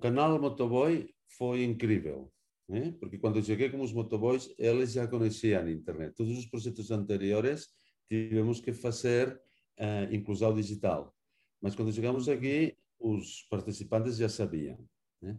canal 0.00 0.40
Motoboy 0.40 1.08
foi 1.28 1.62
incrível, 1.62 2.32
né? 2.68 2.94
porque 2.98 3.18
quando 3.18 3.42
cheguei 3.42 3.70
com 3.70 3.80
os 3.80 3.92
motoboys, 3.92 4.52
eles 4.58 4.92
já 4.92 5.06
conheciam 5.06 5.62
a 5.62 5.70
internet. 5.70 6.14
Todos 6.14 6.36
os 6.36 6.46
projetos 6.46 6.90
anteriores 6.90 7.68
tivemos 8.08 8.60
que 8.60 8.72
fazer 8.72 9.40
uh, 9.78 10.12
inclusão 10.14 10.54
digital. 10.54 11.14
Mas 11.60 11.74
quando 11.74 11.92
chegamos 11.92 12.28
aqui, 12.28 12.76
os 12.98 13.46
participantes 13.50 14.16
já 14.16 14.28
sabiam. 14.28 14.78
Né? 15.22 15.38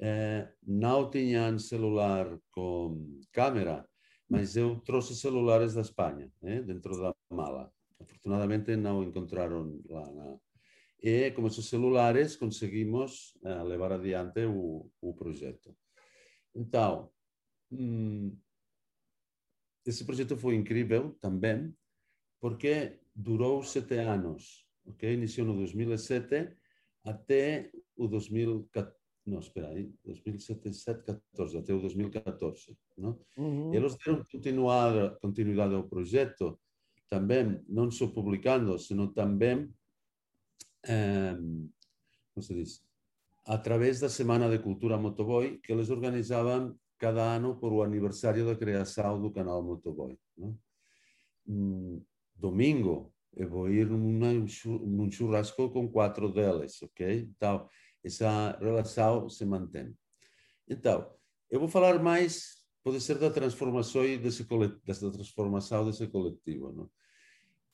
É, 0.00 0.52
não 0.66 1.10
tinham 1.10 1.58
celular 1.58 2.38
com 2.50 3.20
câmera, 3.32 3.86
mas 4.28 4.56
eu 4.56 4.80
trouxe 4.80 5.14
celulares 5.14 5.74
da 5.74 5.82
Espanha, 5.82 6.30
né? 6.40 6.62
dentro 6.62 6.96
da 7.00 7.14
mala. 7.30 7.70
Afortunadamente 8.00 8.74
não 8.76 9.02
encontraram 9.02 9.80
lá. 9.88 10.10
Na... 10.12 10.38
e 11.02 11.32
con 11.34 11.44
os 11.44 11.58
celulares 11.58 12.36
conseguimos 12.38 13.34
uh, 13.42 13.66
levar 13.66 13.92
adiante 13.92 14.46
o, 14.46 14.88
o 15.00 15.14
projeto. 15.14 15.74
Então, 16.54 17.10
hum, 17.72 18.30
mm, 18.30 18.40
esse 19.84 20.04
projeto 20.04 20.36
foi 20.36 20.54
incrível 20.54 21.18
também, 21.20 21.74
porque 22.40 23.00
durou 23.12 23.64
sete 23.64 23.98
anos, 23.98 24.64
ok? 24.86 25.12
Iniciou 25.12 25.48
no 25.48 25.56
2007 25.56 26.56
até 27.04 27.72
o 27.96 28.06
2014, 28.06 28.94
não, 29.26 29.40
espera 29.40 29.70
aí, 29.70 29.92
2007, 30.04 31.04
14, 31.04 31.58
até 31.58 31.74
o 31.74 31.80
2014, 31.80 32.78
não? 32.96 33.20
Uhum. 33.36 33.74
Eles 33.74 33.96
deram 33.96 34.24
continuar, 34.24 35.18
continuidade 35.18 35.74
ao 35.74 35.88
projeto, 35.88 36.60
também, 37.08 37.60
não 37.68 37.90
só 37.90 38.06
publicando, 38.06 38.78
senão 38.78 39.12
também 39.12 39.68
eh, 40.84 41.36
como 42.34 42.42
se 42.42 42.54
diz, 42.54 42.84
através 43.44 44.00
da 44.00 44.08
Semana 44.08 44.48
de 44.48 44.58
Cultura 44.58 44.96
Motoboy, 44.96 45.58
que 45.58 45.72
eles 45.72 45.90
organizavam 45.90 46.78
cada 46.98 47.22
ano 47.22 47.56
por 47.56 47.72
o 47.72 47.82
aniversário 47.82 48.46
da 48.46 48.54
criação 48.54 49.20
do 49.20 49.32
canal 49.32 49.62
Motoboy. 49.62 50.18
Não? 50.36 50.58
Domingo, 52.34 53.12
eu 53.34 53.48
vou 53.48 53.68
ir 53.70 53.88
num 53.88 55.10
churrasco 55.10 55.70
com 55.70 55.88
quatro 55.88 56.32
delas, 56.32 56.80
ok? 56.82 57.28
Então, 57.36 57.68
essa 58.04 58.56
relação 58.58 59.28
se 59.28 59.44
mantém. 59.44 59.96
Então, 60.68 61.10
eu 61.50 61.58
vou 61.60 61.68
falar 61.68 62.02
mais, 62.02 62.64
pode 62.82 63.00
ser 63.00 63.18
da 63.18 63.30
transformação 63.30 64.02
desse 64.02 64.46
dessa 64.84 65.10
transformação 65.10 65.86
desse 65.86 66.06
coletivo, 66.08 66.90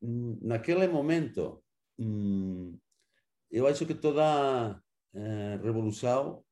naquele 0.01 0.87
momento, 0.87 1.62
hum, 1.99 2.79
eu 3.50 3.66
acho 3.66 3.87
que 3.87 3.94
toda 3.94 4.80
eh, 5.14 5.58
revolução, 5.62 6.44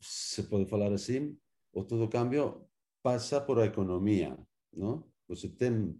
se 0.00 0.44
pode 0.44 0.66
falar 0.66 0.92
assim, 0.92 1.36
ou 1.72 1.84
todo 1.84 2.08
cambio 2.08 2.66
passa 3.02 3.40
por 3.40 3.58
a 3.58 3.66
economia, 3.66 4.38
não? 4.72 5.04
Você 5.28 5.48
tem 5.48 5.94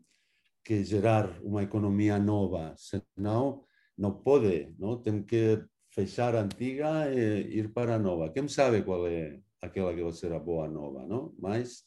que 0.65 0.85
gerar 0.85 1.41
uma 1.43 1.63
economia 1.63 2.19
nova, 2.19 2.75
senão 2.77 3.65
não 3.97 4.13
pode, 4.13 4.75
não? 4.79 5.01
Tem 5.01 5.23
que 5.23 5.65
fechar 5.91 6.35
a 6.35 6.43
antiga 6.43 7.13
e 7.13 7.59
ir 7.59 7.73
para 7.73 7.97
a 7.97 7.99
nova. 7.99 8.31
Quem 8.31 8.47
sabe 8.49 8.83
qual 8.83 9.07
é 9.07 9.41
aquela 9.61 9.95
que 9.95 10.03
vai 10.03 10.13
ser 10.13 10.33
a 10.33 10.39
boa 10.39 10.69
nova, 10.69 11.07
não? 11.07 11.35
Mas, 11.39 11.85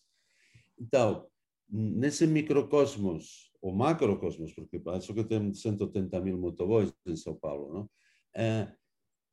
então, 0.79 1.27
nesse 1.69 2.27
microcosmos, 2.27 3.51
ou 3.61 3.73
macrocosmos, 3.73 4.53
porque 4.53 4.81
acho 4.87 5.13
que 5.13 5.23
tem 5.23 5.53
180 5.53 6.19
mil 6.19 6.37
motoboys 6.37 6.93
em 7.05 7.15
São 7.15 7.35
Paulo, 7.35 7.73
não? 7.73 7.89
eh, 8.33 8.67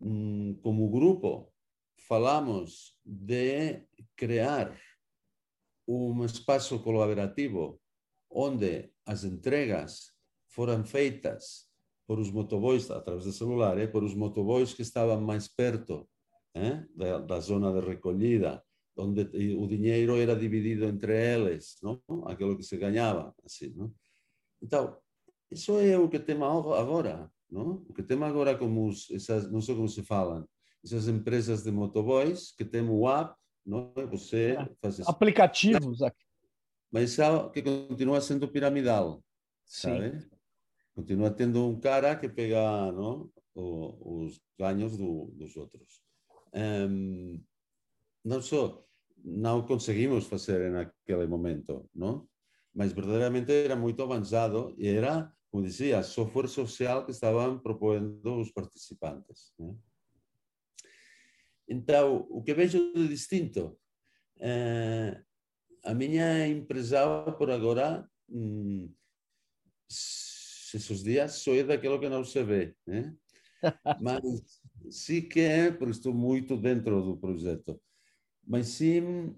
mm, 0.01 0.55
como 0.63 0.91
grupo, 0.91 1.53
falamos 1.97 2.99
de 3.05 3.87
crear 4.15 4.77
un 5.87 6.25
espaço 6.25 6.83
colaborativo 6.83 7.81
onde 8.29 8.93
as 9.07 9.25
entregas 9.25 10.15
foram 10.47 10.85
feitas 10.85 11.69
por 12.07 12.19
os 12.19 12.31
motoboys, 12.31 12.91
através 12.91 13.25
do 13.25 13.33
celular, 13.33 13.79
eh, 13.79 13.87
por 13.87 14.03
os 14.03 14.15
motoboys 14.15 14.73
que 14.75 14.83
estavam 14.83 15.21
mais 15.21 15.49
perto 15.49 16.09
eh, 16.55 16.85
da, 16.95 17.19
da, 17.19 17.41
zona 17.41 17.73
de 17.73 17.87
recolhida, 17.87 18.63
onde 18.97 19.23
o 19.57 19.67
dinheiro 19.67 20.17
era 20.17 20.35
dividido 20.35 20.85
entre 20.87 21.13
eles, 21.35 21.79
não? 21.83 22.01
aquilo 22.27 22.57
que 22.57 22.63
se 22.63 22.77
ganhava. 22.77 23.35
Assim, 23.45 23.73
não? 23.75 23.93
Então, 24.61 24.99
isso 25.51 25.79
é 25.79 25.99
o 25.99 26.09
que 26.09 26.19
temos 26.19 26.49
agora. 26.75 27.31
Não? 27.51 27.85
O 27.89 27.95
que 27.95 28.03
temos 28.03 28.29
agora, 28.29 28.57
como 28.57 28.89
os, 28.89 29.11
essas, 29.11 29.51
não 29.51 29.61
sei 29.61 29.75
como 29.75 29.89
se 29.89 30.03
falam, 30.03 30.47
essas 30.85 31.09
empresas 31.09 31.63
de 31.63 31.71
motoboys 31.71 32.53
que 32.53 32.65
têm 32.65 32.83
o 32.89 33.09
app, 33.09 33.35
não? 33.65 33.93
você 34.11 34.57
faz 34.81 35.01
aplicativos 35.01 36.03
aqui 36.03 36.29
mas 36.91 37.19
é 37.19 37.49
que 37.51 37.63
continua 37.63 38.21
sendo 38.21 38.49
piramidal, 38.49 39.23
sabe? 39.65 40.21
Sim. 40.21 40.29
Continua 40.95 41.31
tendo 41.31 41.65
um 41.65 41.79
cara 41.79 42.17
que 42.17 42.29
pega 42.29 42.91
não, 42.93 43.31
os 43.55 44.41
ganhos 44.59 44.97
do, 44.97 45.27
dos 45.37 45.57
outros. 45.57 46.03
Um, 46.53 47.41
não 48.25 48.43
só 48.43 48.85
não 49.23 49.63
conseguimos 49.63 50.27
fazer 50.27 50.71
naquele 50.71 51.27
momento, 51.27 51.89
não? 51.95 52.27
Mas 52.75 52.93
verdadeiramente 52.93 53.53
era 53.53 53.77
muito 53.77 54.03
avançado 54.03 54.75
e 54.79 54.89
era, 54.89 55.33
como 55.51 55.65
dizia, 55.65 56.03
software 56.03 56.49
social 56.49 57.05
que 57.05 57.11
estavam 57.11 57.59
propondo 57.59 58.41
os 58.41 58.51
participantes. 58.53 59.53
Né? 59.59 59.75
Então, 61.69 62.27
o 62.31 62.43
que 62.43 62.55
vejo 62.55 62.93
de 62.93 63.09
distinto 63.09 63.79
é, 64.41 65.21
a 65.85 65.95
minha 65.95 66.47
impressão 66.47 67.25
por 67.37 67.51
agora, 67.51 68.09
hum, 68.29 68.93
esses 69.89 71.03
dias, 71.03 71.33
só 71.35 71.55
é 71.55 71.63
daquilo 71.63 71.99
que 71.99 72.09
não 72.09 72.25
se 72.25 72.43
vê. 72.43 72.75
Né? 72.87 73.15
Mas 74.01 74.23
sim 74.91 75.23
que 75.23 75.41
é, 75.41 75.71
porque 75.71 75.93
estou 75.93 76.15
muito 76.15 76.57
dentro 76.57 77.03
do 77.03 77.17
projeto. 77.17 77.81
Mas 78.47 78.69
sim 78.69 79.35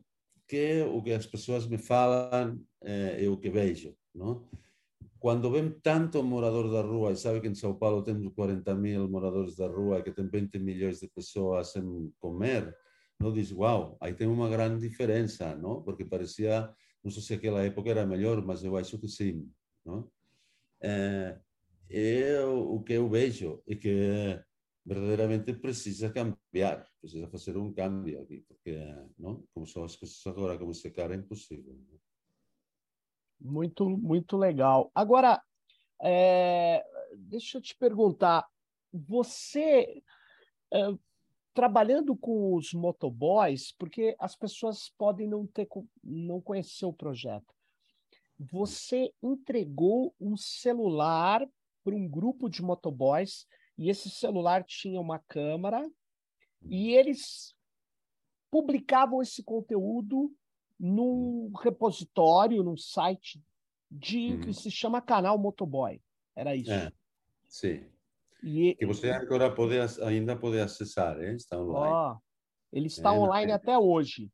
que 0.46 0.82
o 0.82 1.02
que 1.02 1.12
as 1.12 1.26
pessoas 1.26 1.66
me 1.66 1.78
falam 1.78 2.60
é, 2.82 3.24
é 3.24 3.28
o 3.28 3.36
que 3.36 3.50
vejo. 3.50 3.96
Não? 4.14 4.48
Quando 5.20 5.50
vem 5.50 5.70
tanto 5.70 6.22
morador 6.24 6.72
da 6.72 6.80
rua, 6.80 7.12
e 7.12 7.16
sabe 7.16 7.42
que 7.42 7.48
em 7.48 7.54
São 7.54 7.74
Paulo 7.74 8.02
temos 8.02 8.32
40 8.34 8.74
mil 8.74 9.06
moradores 9.06 9.54
da 9.54 9.66
rua, 9.68 10.02
que 10.02 10.10
tem 10.10 10.26
20 10.26 10.58
milhões 10.58 10.98
de 10.98 11.08
pessoas 11.08 11.72
sem 11.72 12.10
comer, 12.18 12.74
não 13.18 13.30
diz, 13.30 13.52
uau, 13.52 13.98
aí 14.00 14.14
tem 14.14 14.26
uma 14.26 14.48
grande 14.48 14.88
diferença, 14.88 15.54
não? 15.54 15.82
Porque 15.82 16.06
parecia, 16.06 16.74
não 17.04 17.10
sei 17.10 17.22
se 17.22 17.34
aquela 17.34 17.62
época 17.62 17.90
era 17.90 18.06
melhor, 18.06 18.42
mas 18.42 18.64
eu 18.64 18.78
acho 18.78 18.98
que 18.98 19.08
sim, 19.08 19.46
não? 19.84 20.10
É, 20.80 21.38
eu, 21.90 22.72
o 22.72 22.82
que 22.82 22.94
eu 22.94 23.06
vejo 23.06 23.62
é 23.68 23.74
que 23.74 24.42
verdadeiramente 24.86 25.52
precisa 25.52 26.10
cambiar, 26.10 26.88
precisa 26.98 27.28
fazer 27.28 27.58
um 27.58 27.74
cambio 27.74 28.22
aqui, 28.22 28.42
porque, 28.48 28.74
não? 29.18 29.46
Como 29.52 29.66
são 29.66 29.84
as 29.84 29.96
coisas 29.96 30.26
agora, 30.26 30.56
como 30.58 30.72
se 30.72 30.90
cara, 30.90 31.14
é 31.14 31.18
impossível. 31.18 31.74
Não? 31.74 32.09
Muito, 33.40 33.88
muito 33.88 34.36
legal. 34.36 34.90
Agora, 34.94 35.42
é, 36.02 36.84
deixa 37.16 37.58
eu 37.58 37.62
te 37.62 37.74
perguntar, 37.76 38.46
você 38.92 40.02
é, 40.72 40.92
trabalhando 41.54 42.16
com 42.16 42.54
os 42.54 42.72
motoboys, 42.72 43.72
porque 43.72 44.14
as 44.18 44.36
pessoas 44.36 44.92
podem 44.96 45.26
não 45.26 45.46
ter 45.46 45.68
não 46.02 46.40
conhecer 46.40 46.86
o 46.86 46.92
projeto. 46.92 47.54
Você 48.38 49.12
entregou 49.22 50.14
um 50.20 50.36
celular 50.36 51.46
para 51.84 51.94
um 51.94 52.08
grupo 52.08 52.48
de 52.48 52.62
motoboys 52.62 53.46
e 53.76 53.90
esse 53.90 54.08
celular 54.10 54.64
tinha 54.64 55.00
uma 55.00 55.18
câmera 55.18 55.86
e 56.62 56.94
eles 56.94 57.54
publicavam 58.50 59.22
esse 59.22 59.42
conteúdo 59.42 60.32
num 60.80 61.52
repositório, 61.62 62.64
num 62.64 62.76
site 62.76 63.44
de 63.90 64.32
uhum. 64.32 64.40
que 64.40 64.54
se 64.54 64.70
chama 64.70 65.02
Canal 65.02 65.36
Motoboy. 65.36 66.00
Era 66.34 66.56
isso. 66.56 66.72
É, 66.72 66.90
sim. 67.46 67.84
E, 68.42 68.74
que 68.74 68.86
você 68.86 69.10
agora 69.10 69.54
pode, 69.54 69.74
ainda 70.02 70.34
pode 70.34 70.58
acessar, 70.58 71.22
hein? 71.22 71.34
está 71.34 71.60
online. 71.60 71.92
Ó, 71.92 72.16
ele 72.72 72.86
está 72.86 73.14
é, 73.14 73.18
online 73.18 73.52
até 73.52 73.76
hoje. 73.78 74.32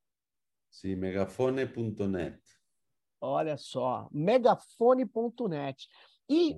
Sim, 0.71 0.95
megafone.net. 0.95 2.41
Olha 3.21 3.57
só, 3.57 4.09
megafone.net. 4.13 5.89
E, 6.29 6.57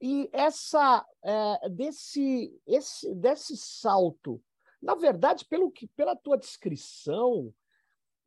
e 0.00 0.30
essa 0.32 1.04
é, 1.22 1.68
desse, 1.68 2.58
esse, 2.66 3.14
desse 3.14 3.56
salto, 3.58 4.42
na 4.80 4.94
verdade, 4.94 5.44
pelo 5.44 5.70
que, 5.70 5.86
pela 5.88 6.16
tua 6.16 6.38
descrição, 6.38 7.52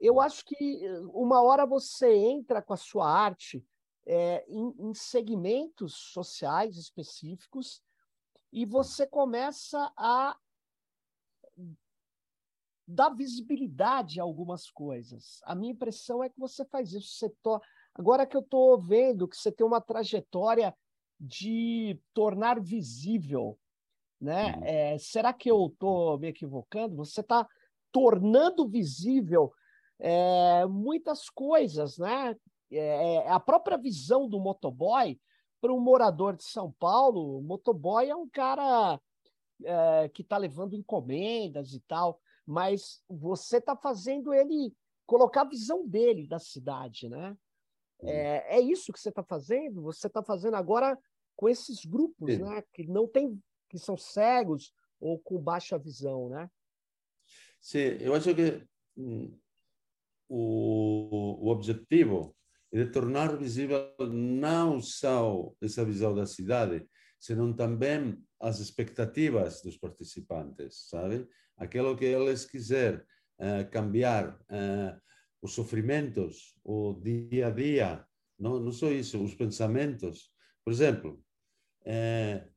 eu 0.01 0.19
acho 0.19 0.43
que 0.43 0.81
uma 1.13 1.41
hora 1.43 1.65
você 1.65 2.11
entra 2.11 2.61
com 2.61 2.73
a 2.73 2.77
sua 2.77 3.07
arte 3.07 3.63
é, 4.05 4.43
em, 4.47 4.73
em 4.79 4.93
segmentos 4.95 5.93
sociais 5.93 6.75
específicos 6.75 7.83
e 8.51 8.65
você 8.65 9.05
começa 9.05 9.93
a 9.95 10.35
dar 12.87 13.11
visibilidade 13.11 14.19
a 14.19 14.23
algumas 14.23 14.69
coisas. 14.69 15.39
A 15.43 15.53
minha 15.55 15.71
impressão 15.71 16.23
é 16.23 16.29
que 16.29 16.39
você 16.39 16.65
faz 16.65 16.91
isso. 16.91 17.09
Você 17.09 17.29
to... 17.41 17.61
Agora 17.93 18.25
que 18.25 18.35
eu 18.35 18.41
estou 18.41 18.79
vendo 18.81 19.27
que 19.27 19.37
você 19.37 19.51
tem 19.51 19.65
uma 19.65 19.79
trajetória 19.79 20.75
de 21.19 21.99
tornar 22.13 22.59
visível, 22.59 23.57
né? 24.19 24.59
É, 24.63 24.97
será 24.97 25.31
que 25.31 25.49
eu 25.49 25.67
estou 25.67 26.17
me 26.17 26.27
equivocando? 26.27 26.95
Você 26.95 27.21
está 27.21 27.47
tornando 27.91 28.67
visível 28.67 29.53
é, 30.01 30.65
muitas 30.65 31.29
coisas, 31.29 31.97
né? 31.97 32.35
É, 32.71 33.15
é, 33.15 33.29
a 33.29 33.39
própria 33.39 33.77
visão 33.77 34.27
do 34.27 34.39
motoboy 34.39 35.19
para 35.61 35.71
um 35.71 35.79
morador 35.79 36.35
de 36.35 36.43
São 36.43 36.71
Paulo, 36.79 37.37
o 37.37 37.41
motoboy 37.41 38.09
é 38.09 38.15
um 38.15 38.27
cara 38.27 38.99
é, 39.63 40.09
que 40.09 40.23
está 40.23 40.37
levando 40.37 40.75
encomendas 40.75 41.73
e 41.73 41.79
tal, 41.81 42.19
mas 42.45 43.03
você 43.07 43.57
está 43.57 43.75
fazendo 43.75 44.33
ele 44.33 44.73
colocar 45.05 45.41
a 45.41 45.49
visão 45.49 45.87
dele 45.87 46.27
da 46.27 46.39
cidade, 46.39 47.07
né? 47.07 47.37
É, 48.03 48.57
é 48.57 48.59
isso 48.59 48.91
que 48.91 48.99
você 48.99 49.09
está 49.09 49.23
fazendo. 49.23 49.83
Você 49.83 50.07
está 50.07 50.23
fazendo 50.23 50.55
agora 50.55 50.97
com 51.35 51.47
esses 51.47 51.85
grupos, 51.85 52.33
Sim. 52.33 52.41
né? 52.41 52.63
Que 52.73 52.87
não 52.87 53.07
tem, 53.07 53.39
que 53.69 53.77
são 53.77 53.95
cegos 53.95 54.73
ou 54.99 55.19
com 55.19 55.39
baixa 55.39 55.77
visão, 55.77 56.29
né? 56.29 56.49
Sim, 57.59 57.97
eu 57.99 58.15
acho 58.15 58.33
que 58.33 58.65
hum, 58.97 59.37
o, 60.33 61.45
o 61.45 61.49
objetivo 61.49 62.33
é 62.71 62.85
de 62.85 62.89
tornar 62.89 63.37
visível 63.37 63.93
não 63.99 64.81
só 64.81 65.51
essa 65.61 65.83
visão 65.83 66.15
da 66.15 66.25
cidade, 66.25 66.87
senão 67.19 67.51
também 67.51 68.17
as 68.39 68.59
expectativas 68.59 69.61
dos 69.61 69.77
participantes, 69.77 70.87
sabe? 70.89 71.27
Aquilo 71.57 71.97
que 71.97 72.05
eles 72.05 72.45
quiserem 72.45 73.01
uh, 73.39 73.69
cambiar, 73.69 74.39
uh, 74.49 74.97
os 75.41 75.53
sofrimentos, 75.53 76.55
o 76.63 76.93
dia 77.03 77.47
a 77.47 77.51
dia, 77.51 78.05
não, 78.39 78.57
não 78.57 78.71
só 78.71 78.89
isso, 78.89 79.21
os 79.21 79.35
pensamentos. 79.35 80.31
Por 80.63 80.71
exemplo, 80.71 81.21
uh, 81.81 82.51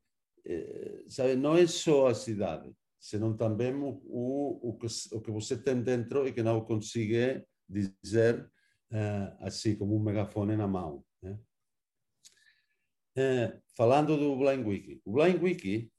sabe, 1.09 1.35
não 1.35 1.57
é 1.57 1.67
só 1.67 2.07
a 2.07 2.15
cidade, 2.15 2.73
senão 3.01 3.37
também 3.37 3.75
o, 3.75 4.01
o, 4.05 4.71
o, 4.71 4.79
que, 4.79 4.87
o 5.13 5.21
que 5.21 5.31
você 5.33 5.57
tem 5.57 5.83
dentro 5.83 6.27
e 6.29 6.33
que 6.33 6.43
não 6.43 6.61
consegue 6.61 7.45
dizer 7.69 8.51
assim, 9.41 9.75
como 9.77 9.97
um 9.97 10.03
megafone 10.03 10.57
na 10.57 10.69
mão. 10.69 11.05
Né? 11.21 11.39
Eh, 13.17 13.61
falando 13.77 14.17
do 14.17 14.37
Blind 14.37 14.67
Wiki. 14.67 15.01
O 15.05 15.13
Blind 15.13 15.41
Wiki 15.41 15.91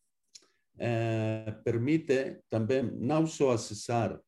eh, 0.78 1.56
permite 1.64 2.42
também 2.50 2.84
não 2.84 3.26
só 3.26 3.52
acessar 3.52 4.20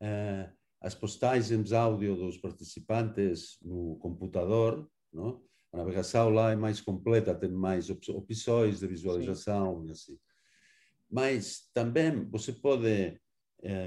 eh, 0.00 0.48
as 0.80 0.94
postagens 0.94 1.72
áudio 1.72 2.14
dos 2.14 2.38
participantes 2.38 3.58
no 3.62 3.96
computador, 3.96 4.88
não? 5.12 5.42
a 5.72 5.78
navegação 5.78 6.30
lá 6.30 6.52
é 6.52 6.56
mais 6.56 6.80
completa, 6.80 7.34
tem 7.34 7.50
mais 7.50 7.90
op 7.90 8.08
opções 8.12 8.78
de 8.78 8.86
visualização 8.86 9.82
Sim. 9.82 9.88
e 9.88 9.90
assim. 9.90 10.18
Mas 11.10 11.68
também 11.72 12.24
você 12.30 12.52
pode 12.52 13.20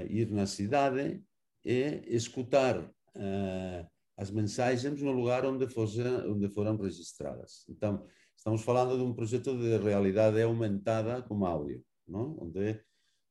ir 0.08 0.30
na 0.30 0.46
cidade 0.46 1.22
e 1.64 2.02
escutar 2.06 2.90
Eh, 3.16 3.86
as 4.20 4.30
mensagens 4.30 5.00
no 5.00 5.12
lugar 5.12 5.46
onde, 5.46 5.66
fosse, 5.66 6.02
onde 6.02 6.46
foram 6.50 6.76
registradas. 6.76 7.64
Então, 7.70 8.06
estamos 8.36 8.62
falando 8.62 8.98
de 8.98 9.02
um 9.02 9.14
projeto 9.14 9.56
de 9.56 9.78
realidade 9.78 10.42
aumentada 10.42 11.22
com 11.22 11.46
áudio, 11.46 11.82
não? 12.06 12.36
onde 12.38 12.84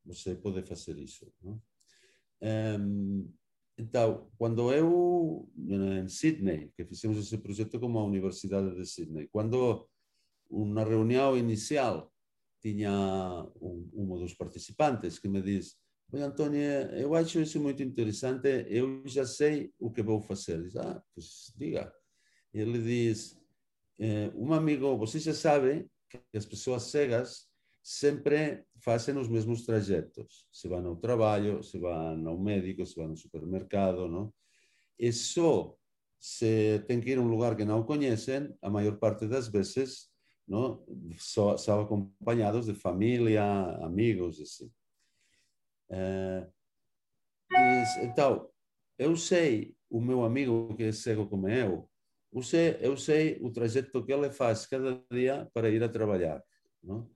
você 0.03 0.33
pode 0.33 0.63
fazer 0.63 0.97
isso. 0.97 1.31
Não? 1.43 1.61
Um, 2.41 3.31
então, 3.77 4.31
quando 4.35 4.73
eu, 4.73 5.47
em 5.55 6.07
Sydney, 6.07 6.71
que 6.75 6.83
fizemos 6.85 7.19
esse 7.19 7.37
projeto 7.37 7.79
com 7.79 7.99
a 7.99 8.03
Universidade 8.03 8.75
de 8.75 8.83
Sydney, 8.83 9.29
quando 9.31 9.87
uma 10.49 10.83
reunião 10.83 11.37
inicial 11.37 12.11
tinha 12.59 12.91
um, 13.61 13.89
um 13.93 14.17
dos 14.17 14.33
participantes 14.33 15.19
que 15.19 15.29
me 15.29 15.41
disse 15.41 15.75
Oi, 16.11 16.21
Antônio, 16.23 16.59
eu 16.97 17.13
acho 17.13 17.39
isso 17.39 17.59
muito 17.59 17.83
interessante, 17.83 18.65
eu 18.67 19.03
já 19.05 19.27
sei 19.27 19.71
o 19.77 19.91
que 19.91 20.01
vou 20.01 20.19
fazer. 20.19 20.63
Diz, 20.63 20.75
ah, 20.75 20.99
pues 21.13 21.53
diga. 21.55 21.93
Ele 22.51 22.79
diz, 22.81 23.39
eh, 23.99 24.31
um 24.35 24.51
amigo, 24.53 24.97
você 24.97 25.19
já 25.19 25.35
sabe 25.35 25.87
que 26.09 26.19
as 26.35 26.47
pessoas 26.47 26.83
cegas 26.83 27.47
sempre 27.83 28.65
fazem 28.79 29.15
os 29.19 29.27
mesmos 29.27 29.65
trajetos. 29.67 30.47
Se 30.51 30.67
vão 30.67 30.83
ao 30.87 30.95
trabalho, 30.95 31.61
se 31.61 31.77
vão 31.77 32.27
ao 32.27 32.39
médico, 32.39 32.83
se 32.87 32.95
vão 32.95 33.09
ao 33.11 33.15
supermercado, 33.15 34.07
não? 34.07 34.33
E 34.97 35.13
só 35.13 35.77
se 36.19 36.79
tem 36.87 36.99
que 36.99 37.11
ir 37.11 37.19
a 37.19 37.21
um 37.21 37.27
lugar 37.27 37.55
que 37.55 37.65
não 37.65 37.83
conhecem, 37.83 38.51
a 38.63 38.69
maior 38.69 38.97
parte 38.97 39.27
das 39.27 39.47
vezes, 39.47 40.09
não? 40.47 40.83
Só, 41.19 41.55
são 41.55 41.81
acompanhados 41.81 42.65
de 42.65 42.73
família, 42.73 43.43
amigos, 43.85 44.41
assim. 44.41 44.71
É, 45.91 46.47
então, 48.03 48.49
eu 48.97 49.15
sei, 49.15 49.75
o 49.89 49.99
meu 49.99 50.23
amigo 50.23 50.75
que 50.75 50.83
é 50.83 50.91
cego 50.91 51.27
como 51.27 51.49
eu, 51.49 51.89
eu 52.31 52.43
sei, 52.43 52.77
eu 52.81 52.95
sei 52.95 53.39
o 53.41 53.51
trajeto 53.51 54.05
que 54.05 54.13
ele 54.13 54.29
faz 54.29 54.65
cada 54.65 55.01
dia 55.11 55.49
para 55.53 55.69
ir 55.69 55.83
a 55.83 55.89
trabalhar. 55.89 56.43
Não? 56.83 57.09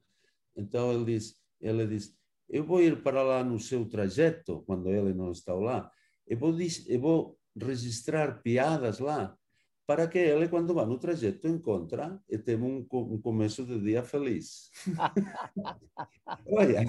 Então 0.55 0.91
ele 0.91 1.05
diz, 1.05 1.35
ele 1.61 1.85
diz, 1.85 2.15
eu 2.49 2.63
vou 2.63 2.81
ir 2.81 3.01
para 3.03 3.21
lá 3.21 3.43
no 3.43 3.59
seu 3.59 3.87
trajeto, 3.87 4.63
quando 4.65 4.89
ele 4.89 5.13
não 5.13 5.31
está 5.31 5.53
lá, 5.53 5.91
eu 6.27 6.37
vou, 6.37 6.55
eu 6.87 6.99
vou 6.99 7.39
registrar 7.55 8.41
piadas 8.41 8.99
lá, 8.99 9.37
para 9.85 10.07
que 10.07 10.17
ele, 10.17 10.47
quando 10.47 10.73
vai 10.73 10.85
no 10.85 10.97
trajeto, 10.97 11.47
encontra 11.47 12.21
e 12.29 12.37
tenha 12.37 12.63
um, 12.63 12.85
um 12.91 13.21
começo 13.21 13.65
de 13.65 13.79
dia 13.79 14.03
feliz. 14.03 14.69
Olha. 16.47 16.81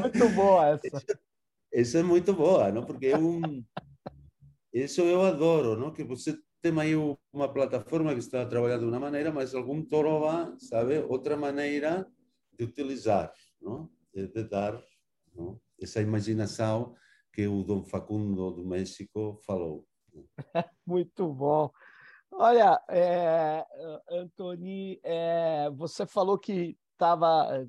Muito 0.00 0.28
boa 0.34 0.68
essa. 0.68 1.18
Essa 1.72 1.98
é 1.98 2.02
muito 2.02 2.32
boa, 2.32 2.72
não? 2.72 2.84
Porque 2.84 3.08
é 3.08 3.18
um... 3.18 3.62
Isso 4.72 5.02
eu 5.02 5.22
adoro, 5.22 5.76
não? 5.76 5.92
Que 5.92 6.02
você 6.02 6.38
tem 6.62 6.78
aí 6.80 6.94
uma 7.32 7.52
plataforma 7.52 8.12
que 8.12 8.20
está 8.20 8.44
trabalhando 8.46 8.80
de 8.80 8.86
uma 8.86 9.00
maneira, 9.00 9.30
mas 9.30 9.54
algum 9.54 9.84
trova, 9.84 10.56
sabe, 10.58 10.98
outra 11.00 11.36
maneira 11.36 12.06
de 12.58 12.64
utilizar, 12.64 13.32
não? 13.60 13.90
De, 14.12 14.26
de 14.26 14.44
dar 14.44 14.82
não? 15.34 15.60
essa 15.80 16.00
imaginação 16.00 16.94
que 17.32 17.46
o 17.46 17.62
Dom 17.62 17.84
Facundo 17.84 18.50
do 18.50 18.66
México 18.66 19.40
falou. 19.46 19.86
Muito 20.86 21.32
bom. 21.32 21.70
Olha, 22.30 22.80
é, 22.88 23.64
Antoni, 24.10 25.00
é, 25.02 25.70
você 25.70 26.06
falou 26.06 26.38
que 26.38 26.76
estava 26.92 27.66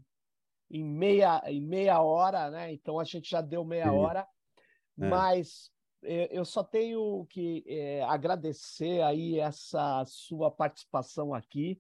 em 0.70 0.84
meia, 0.84 1.42
em 1.46 1.62
meia 1.62 2.02
hora, 2.02 2.50
né? 2.50 2.72
Então 2.74 3.00
a 3.00 3.04
gente 3.04 3.30
já 3.30 3.42
deu 3.42 3.64
meia 3.64 3.86
Sim. 3.86 3.98
hora, 3.98 4.20
é. 4.22 5.08
mas 5.08 5.72
eu 6.02 6.46
só 6.46 6.64
tenho 6.64 7.26
que 7.30 7.64
é, 7.68 8.04
agradecer 8.04 9.02
aí 9.02 9.40
essa 9.40 10.04
sua 10.06 10.50
participação 10.50 11.34
aqui. 11.34 11.80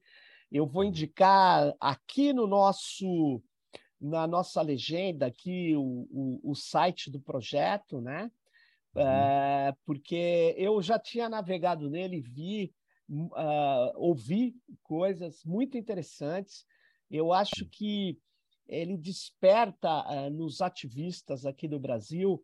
Eu 0.51 0.65
vou 0.65 0.83
uhum. 0.83 0.89
indicar 0.89 1.73
aqui 1.79 2.33
no 2.33 2.47
nosso 2.47 3.41
na 4.01 4.25
nossa 4.25 4.61
legenda 4.61 5.25
aqui 5.25 5.75
o, 5.75 6.07
o, 6.09 6.51
o 6.51 6.55
site 6.55 7.11
do 7.11 7.19
projeto, 7.19 7.99
né? 7.99 8.31
Uhum. 8.95 9.01
É, 9.01 9.73
porque 9.85 10.55
eu 10.57 10.81
já 10.81 10.97
tinha 10.97 11.29
navegado 11.29 11.89
nele, 11.89 12.21
vi, 12.21 12.73
uh, 13.09 13.91
ouvi 13.95 14.55
coisas 14.83 15.43
muito 15.43 15.77
interessantes. 15.77 16.65
Eu 17.09 17.33
acho 17.33 17.65
que 17.71 18.19
ele 18.67 18.97
desperta 18.97 19.89
uh, 19.89 20.29
nos 20.29 20.61
ativistas 20.61 21.45
aqui 21.45 21.67
do 21.67 21.79
Brasil 21.79 22.43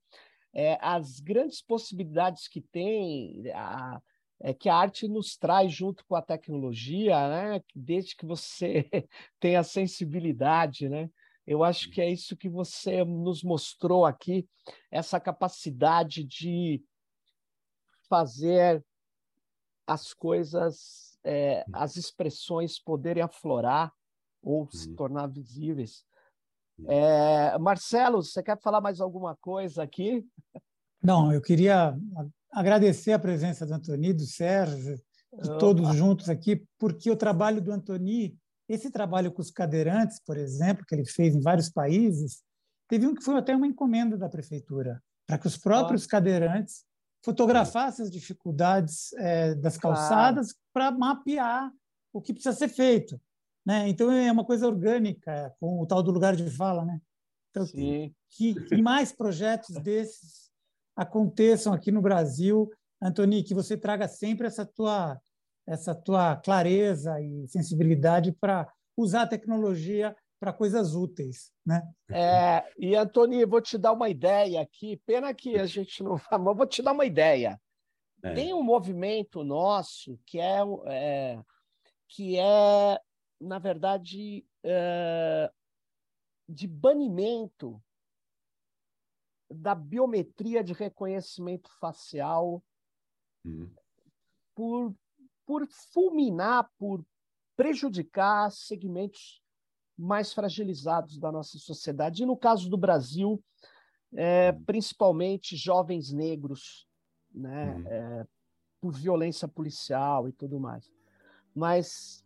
é, 0.55 0.77
as 0.81 1.19
grandes 1.19 1.61
possibilidades 1.61 2.47
que 2.47 2.61
tem, 2.61 3.43
a, 3.53 4.01
é 4.41 4.53
que 4.53 4.69
a 4.69 4.75
arte 4.75 5.05
nos 5.05 5.35
traz 5.35 5.73
junto 5.73 6.05
com 6.05 6.15
a 6.15 6.21
tecnologia, 6.21 7.27
né? 7.27 7.61
desde 7.75 8.15
que 8.15 8.25
você 8.25 8.89
tenha 9.37 9.61
sensibilidade, 9.63 10.87
né? 10.87 11.09
Eu 11.47 11.63
acho 11.63 11.91
que 11.91 12.01
é 12.01 12.09
isso 12.09 12.35
que 12.35 12.49
você 12.49 13.03
nos 13.03 13.43
mostrou 13.43 14.05
aqui, 14.05 14.47
essa 14.91 15.19
capacidade 15.19 16.23
de 16.23 16.83
fazer 18.09 18.83
as 19.85 20.13
coisas, 20.13 21.19
é, 21.23 21.63
as 21.71 21.95
expressões 21.95 22.79
poderem 22.79 23.21
aflorar 23.21 23.93
ou 24.41 24.69
se 24.71 24.89
uhum. 24.89 24.95
tornar 24.95 25.27
visíveis. 25.27 26.03
É, 26.87 27.57
Marcelo, 27.57 28.21
você 28.21 28.43
quer 28.43 28.59
falar 28.59 28.81
mais 28.81 28.99
alguma 28.99 29.35
coisa 29.35 29.83
aqui? 29.83 30.25
Não, 31.01 31.31
eu 31.31 31.41
queria 31.41 31.95
agradecer 32.51 33.13
a 33.13 33.19
presença 33.19 33.65
do 33.65 33.73
Antoni, 33.73 34.13
do 34.13 34.25
Sérgio, 34.25 34.97
de 35.41 35.49
Opa. 35.49 35.57
todos 35.59 35.95
juntos 35.95 36.29
aqui, 36.29 36.65
porque 36.77 37.09
o 37.09 37.15
trabalho 37.15 37.61
do 37.61 37.71
Antoni, 37.71 38.37
esse 38.67 38.89
trabalho 38.89 39.31
com 39.31 39.41
os 39.41 39.51
cadeirantes, 39.51 40.19
por 40.19 40.37
exemplo, 40.37 40.85
que 40.85 40.95
ele 40.95 41.05
fez 41.05 41.35
em 41.35 41.41
vários 41.41 41.69
países, 41.69 42.43
teve 42.87 43.05
um 43.05 43.13
que 43.13 43.23
foi 43.23 43.37
até 43.37 43.55
uma 43.55 43.67
encomenda 43.67 44.17
da 44.17 44.29
prefeitura, 44.29 45.01
para 45.27 45.37
que 45.37 45.47
os 45.47 45.57
próprios 45.57 46.05
cadeirantes 46.05 46.83
fotografassem 47.23 48.05
as 48.05 48.11
dificuldades 48.11 49.11
é, 49.13 49.55
das 49.55 49.77
calçadas 49.77 50.53
claro. 50.53 50.69
para 50.71 50.91
mapear 50.91 51.71
o 52.13 52.21
que 52.21 52.33
precisa 52.33 52.55
ser 52.55 52.69
feito. 52.69 53.19
Né? 53.65 53.89
Então, 53.89 54.11
é 54.11 54.31
uma 54.31 54.45
coisa 54.45 54.67
orgânica, 54.67 55.53
com 55.59 55.81
o 55.81 55.87
tal 55.87 56.03
do 56.03 56.11
lugar 56.11 56.35
de 56.35 56.47
fala. 56.51 56.85
Né? 56.85 57.01
Então, 57.49 57.65
Sim. 57.65 58.13
Que, 58.29 58.53
que 58.53 58.81
mais 58.81 59.11
projetos 59.11 59.75
desses 59.81 60.51
aconteçam 60.95 61.73
aqui 61.73 61.91
no 61.91 62.01
Brasil. 62.01 62.69
Antoni, 63.01 63.43
que 63.43 63.55
você 63.55 63.75
traga 63.75 64.07
sempre 64.07 64.45
essa 64.45 64.65
tua, 64.65 65.19
essa 65.67 65.95
tua 65.95 66.35
clareza 66.35 67.19
e 67.21 67.47
sensibilidade 67.47 68.31
para 68.31 68.71
usar 68.97 69.23
a 69.23 69.27
tecnologia 69.27 70.15
para 70.39 70.53
coisas 70.53 70.93
úteis, 70.93 71.51
né? 71.65 71.81
É, 72.09 72.71
e 72.77 72.95
Antoni, 72.95 73.45
vou 73.45 73.61
te 73.61 73.77
dar 73.77 73.93
uma 73.93 74.09
ideia 74.09 74.61
aqui. 74.61 74.97
Pena 75.05 75.33
que 75.33 75.57
a 75.57 75.65
gente 75.65 76.03
não 76.03 76.19
mas 76.31 76.57
vou 76.57 76.67
te 76.67 76.81
dar 76.81 76.91
uma 76.91 77.05
ideia. 77.05 77.59
É. 78.23 78.33
Tem 78.33 78.53
um 78.53 78.63
movimento 78.63 79.43
nosso 79.43 80.19
que 80.25 80.39
é, 80.39 80.59
é 80.87 81.41
que 82.07 82.37
é 82.37 82.99
na 83.39 83.59
verdade 83.59 84.45
é, 84.63 85.51
de 86.47 86.67
banimento 86.67 87.81
da 89.49 89.75
biometria 89.75 90.63
de 90.63 90.73
reconhecimento 90.73 91.69
facial 91.79 92.63
uhum. 93.45 93.71
por, 94.55 94.95
por 95.45 95.65
fulminar, 95.93 96.69
por 96.77 97.05
prejudicar 97.55 98.51
segmentos 98.51 99.41
mais 99.97 100.33
fragilizados 100.33 101.17
da 101.17 101.31
nossa 101.31 101.57
sociedade. 101.57 102.23
E 102.23 102.25
no 102.25 102.35
caso 102.35 102.69
do 102.69 102.77
Brasil, 102.77 103.41
é, 104.13 104.51
uhum. 104.51 104.63
principalmente 104.63 105.55
jovens 105.55 106.11
negros, 106.11 106.87
né, 107.33 107.75
uhum. 107.75 107.87
é, 107.87 108.27
por 108.81 108.93
violência 108.93 109.47
policial 109.47 110.27
e 110.27 110.31
tudo 110.31 110.59
mais. 110.59 110.91
Mas 111.53 112.25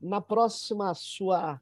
na 0.00 0.20
próxima 0.20 0.92
sua 0.94 1.60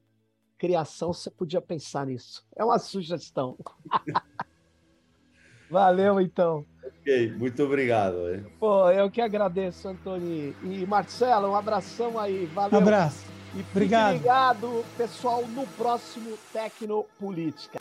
criação 0.57 1.13
você 1.13 1.29
podia 1.29 1.61
pensar 1.61 2.05
nisso. 2.05 2.45
É 2.55 2.63
uma 2.63 2.79
sugestão. 2.79 3.57
Valeu, 5.69 6.21
então. 6.21 6.65
Ok, 7.05 7.33
muito 7.37 7.63
obrigado. 7.63 8.33
Hein? 8.33 8.43
Pô, 8.59 8.89
eu 8.89 9.11
que 9.11 9.21
agradeço, 9.21 9.87
Antônio. 9.87 10.55
E 10.63 10.83
Marcelo, 10.87 11.51
um 11.51 11.55
abração 11.55 12.17
aí. 12.19 12.47
Valeu. 12.47 12.79
Um 12.79 12.81
abraço. 12.81 13.23
E 13.55 13.63
obrigado. 13.71 14.15
Obrigado, 14.15 14.85
pessoal, 14.97 15.45
no 15.47 15.67
próximo 15.67 16.35
Tecnopolítica. 16.51 17.77